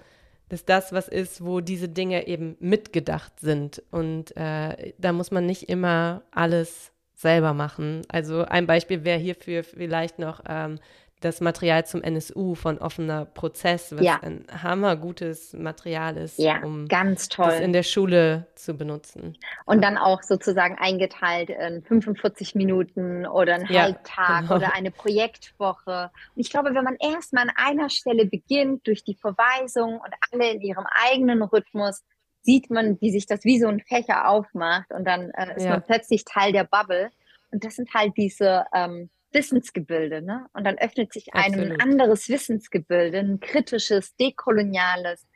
[0.49, 3.83] dass das was ist, wo diese Dinge eben mitgedacht sind.
[3.91, 8.03] Und äh, da muss man nicht immer alles selber machen.
[8.09, 10.79] Also ein Beispiel wäre hierfür vielleicht noch ähm,
[11.25, 14.21] das Material zum NSU von offener Prozess, was ja.
[14.23, 17.47] ein hammergutes Material ist, ja, um ganz toll.
[17.47, 19.37] das in der Schule zu benutzen.
[19.65, 24.57] Und dann auch sozusagen eingeteilt in 45 Minuten oder einen ja, Halbtag genau.
[24.57, 26.11] oder eine Projektwoche.
[26.35, 30.53] Und ich glaube, wenn man erstmal an einer Stelle beginnt, durch die Verweisung und alle
[30.53, 32.03] in ihrem eigenen Rhythmus,
[32.43, 35.83] sieht man, wie sich das wie so ein Fächer aufmacht und dann äh, ist man
[35.83, 37.11] plötzlich Teil der Bubble.
[37.51, 40.23] Und das sind halt diese ähm, Wissensgebilde.
[40.23, 40.47] Ne?
[40.53, 41.73] Und dann öffnet sich einem Absolut.
[41.73, 45.27] ein anderes Wissensgebilde, ein kritisches, dekoloniales,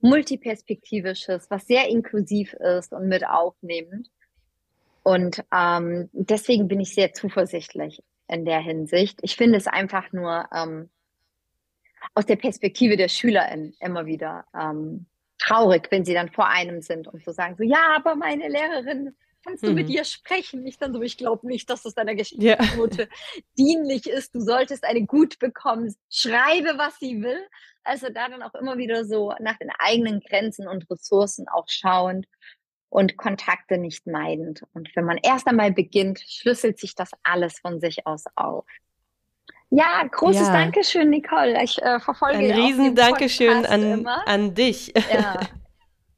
[0.00, 4.08] multiperspektivisches, was sehr inklusiv ist und mit aufnehmend.
[5.02, 9.18] Und ähm, deswegen bin ich sehr zuversichtlich in der Hinsicht.
[9.22, 10.88] Ich finde es einfach nur ähm,
[12.14, 15.06] aus der Perspektive der SchülerInnen immer wieder ähm,
[15.38, 19.16] traurig, wenn sie dann vor einem sind und so sagen, so ja, aber meine Lehrerin
[19.44, 19.74] kannst du mhm.
[19.74, 20.66] mit ihr sprechen?
[20.66, 23.42] Ich dann so, ich glaube nicht, dass das deiner Geschichtsnote ja.
[23.58, 24.34] dienlich ist.
[24.34, 25.94] Du solltest eine gut bekommen.
[26.10, 27.40] Schreibe, was sie will.
[27.82, 32.26] Also da dann auch immer wieder so nach den eigenen Grenzen und Ressourcen auch schauend
[32.90, 34.62] und Kontakte nicht meidend.
[34.74, 38.66] Und wenn man erst einmal beginnt, schlüsselt sich das alles von sich aus auf.
[39.70, 40.52] Ja, großes ja.
[40.52, 41.62] Dankeschön, Nicole.
[41.62, 44.92] Ich äh, verfolge Ein riesen Dankeschön an, an dich.
[45.12, 45.40] Ja.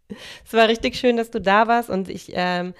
[0.44, 2.74] es war richtig schön, dass du da warst und ich ähm,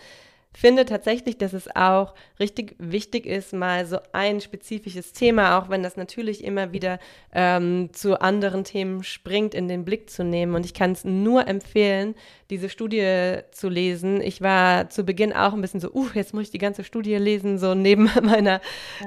[0.55, 5.83] finde tatsächlich, dass es auch richtig wichtig ist, mal so ein spezifisches Thema, auch wenn
[5.83, 6.99] das natürlich immer wieder
[7.33, 10.55] ähm, zu anderen Themen springt, in den Blick zu nehmen.
[10.55, 12.17] Und ich kann es nur empfehlen,
[12.51, 14.21] diese Studie zu lesen.
[14.21, 17.15] Ich war zu Beginn auch ein bisschen so, uh, jetzt muss ich die ganze Studie
[17.15, 18.61] lesen, so neben meiner,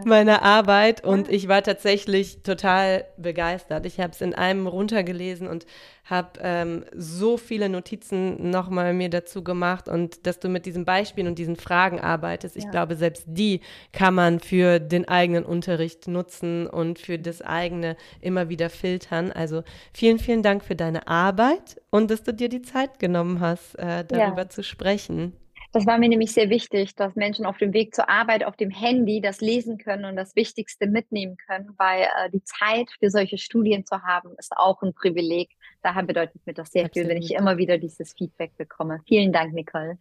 [0.06, 1.03] meiner Arbeit.
[1.03, 3.86] Und ich war tatsächlich total begeistert.
[3.86, 5.66] Ich habe es in einem runtergelesen und
[6.06, 11.28] habe ähm, so viele Notizen nochmal mir dazu gemacht und dass du mit diesen Beispielen
[11.28, 12.56] und diesen Fragen arbeitest.
[12.56, 12.70] Ich ja.
[12.70, 13.61] glaube, selbst die
[13.91, 19.31] kann man für den eigenen Unterricht nutzen und für das eigene immer wieder filtern.
[19.31, 23.76] Also vielen, vielen Dank für deine Arbeit und dass du dir die Zeit genommen hast,
[23.76, 24.49] äh, darüber ja.
[24.49, 25.34] zu sprechen.
[25.76, 28.69] Das war mir nämlich sehr wichtig, dass Menschen auf dem Weg zur Arbeit auf dem
[28.69, 33.38] Handy das lesen können und das Wichtigste mitnehmen können, weil äh, die Zeit für solche
[33.38, 35.49] Studien zu haben, ist auch ein Privileg.
[35.84, 37.07] Daher bedeutet mir das sehr Absolut.
[37.07, 39.02] viel, wenn ich immer wieder dieses Feedback bekomme.
[39.06, 39.97] Vielen Dank, Nicole.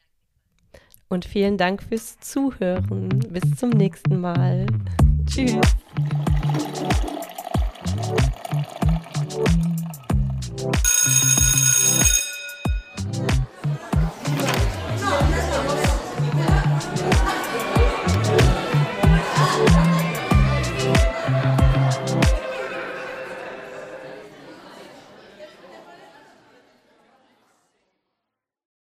[1.14, 3.08] Und vielen Dank fürs Zuhören.
[3.30, 4.66] Bis zum nächsten Mal.
[5.26, 5.60] Tschüss.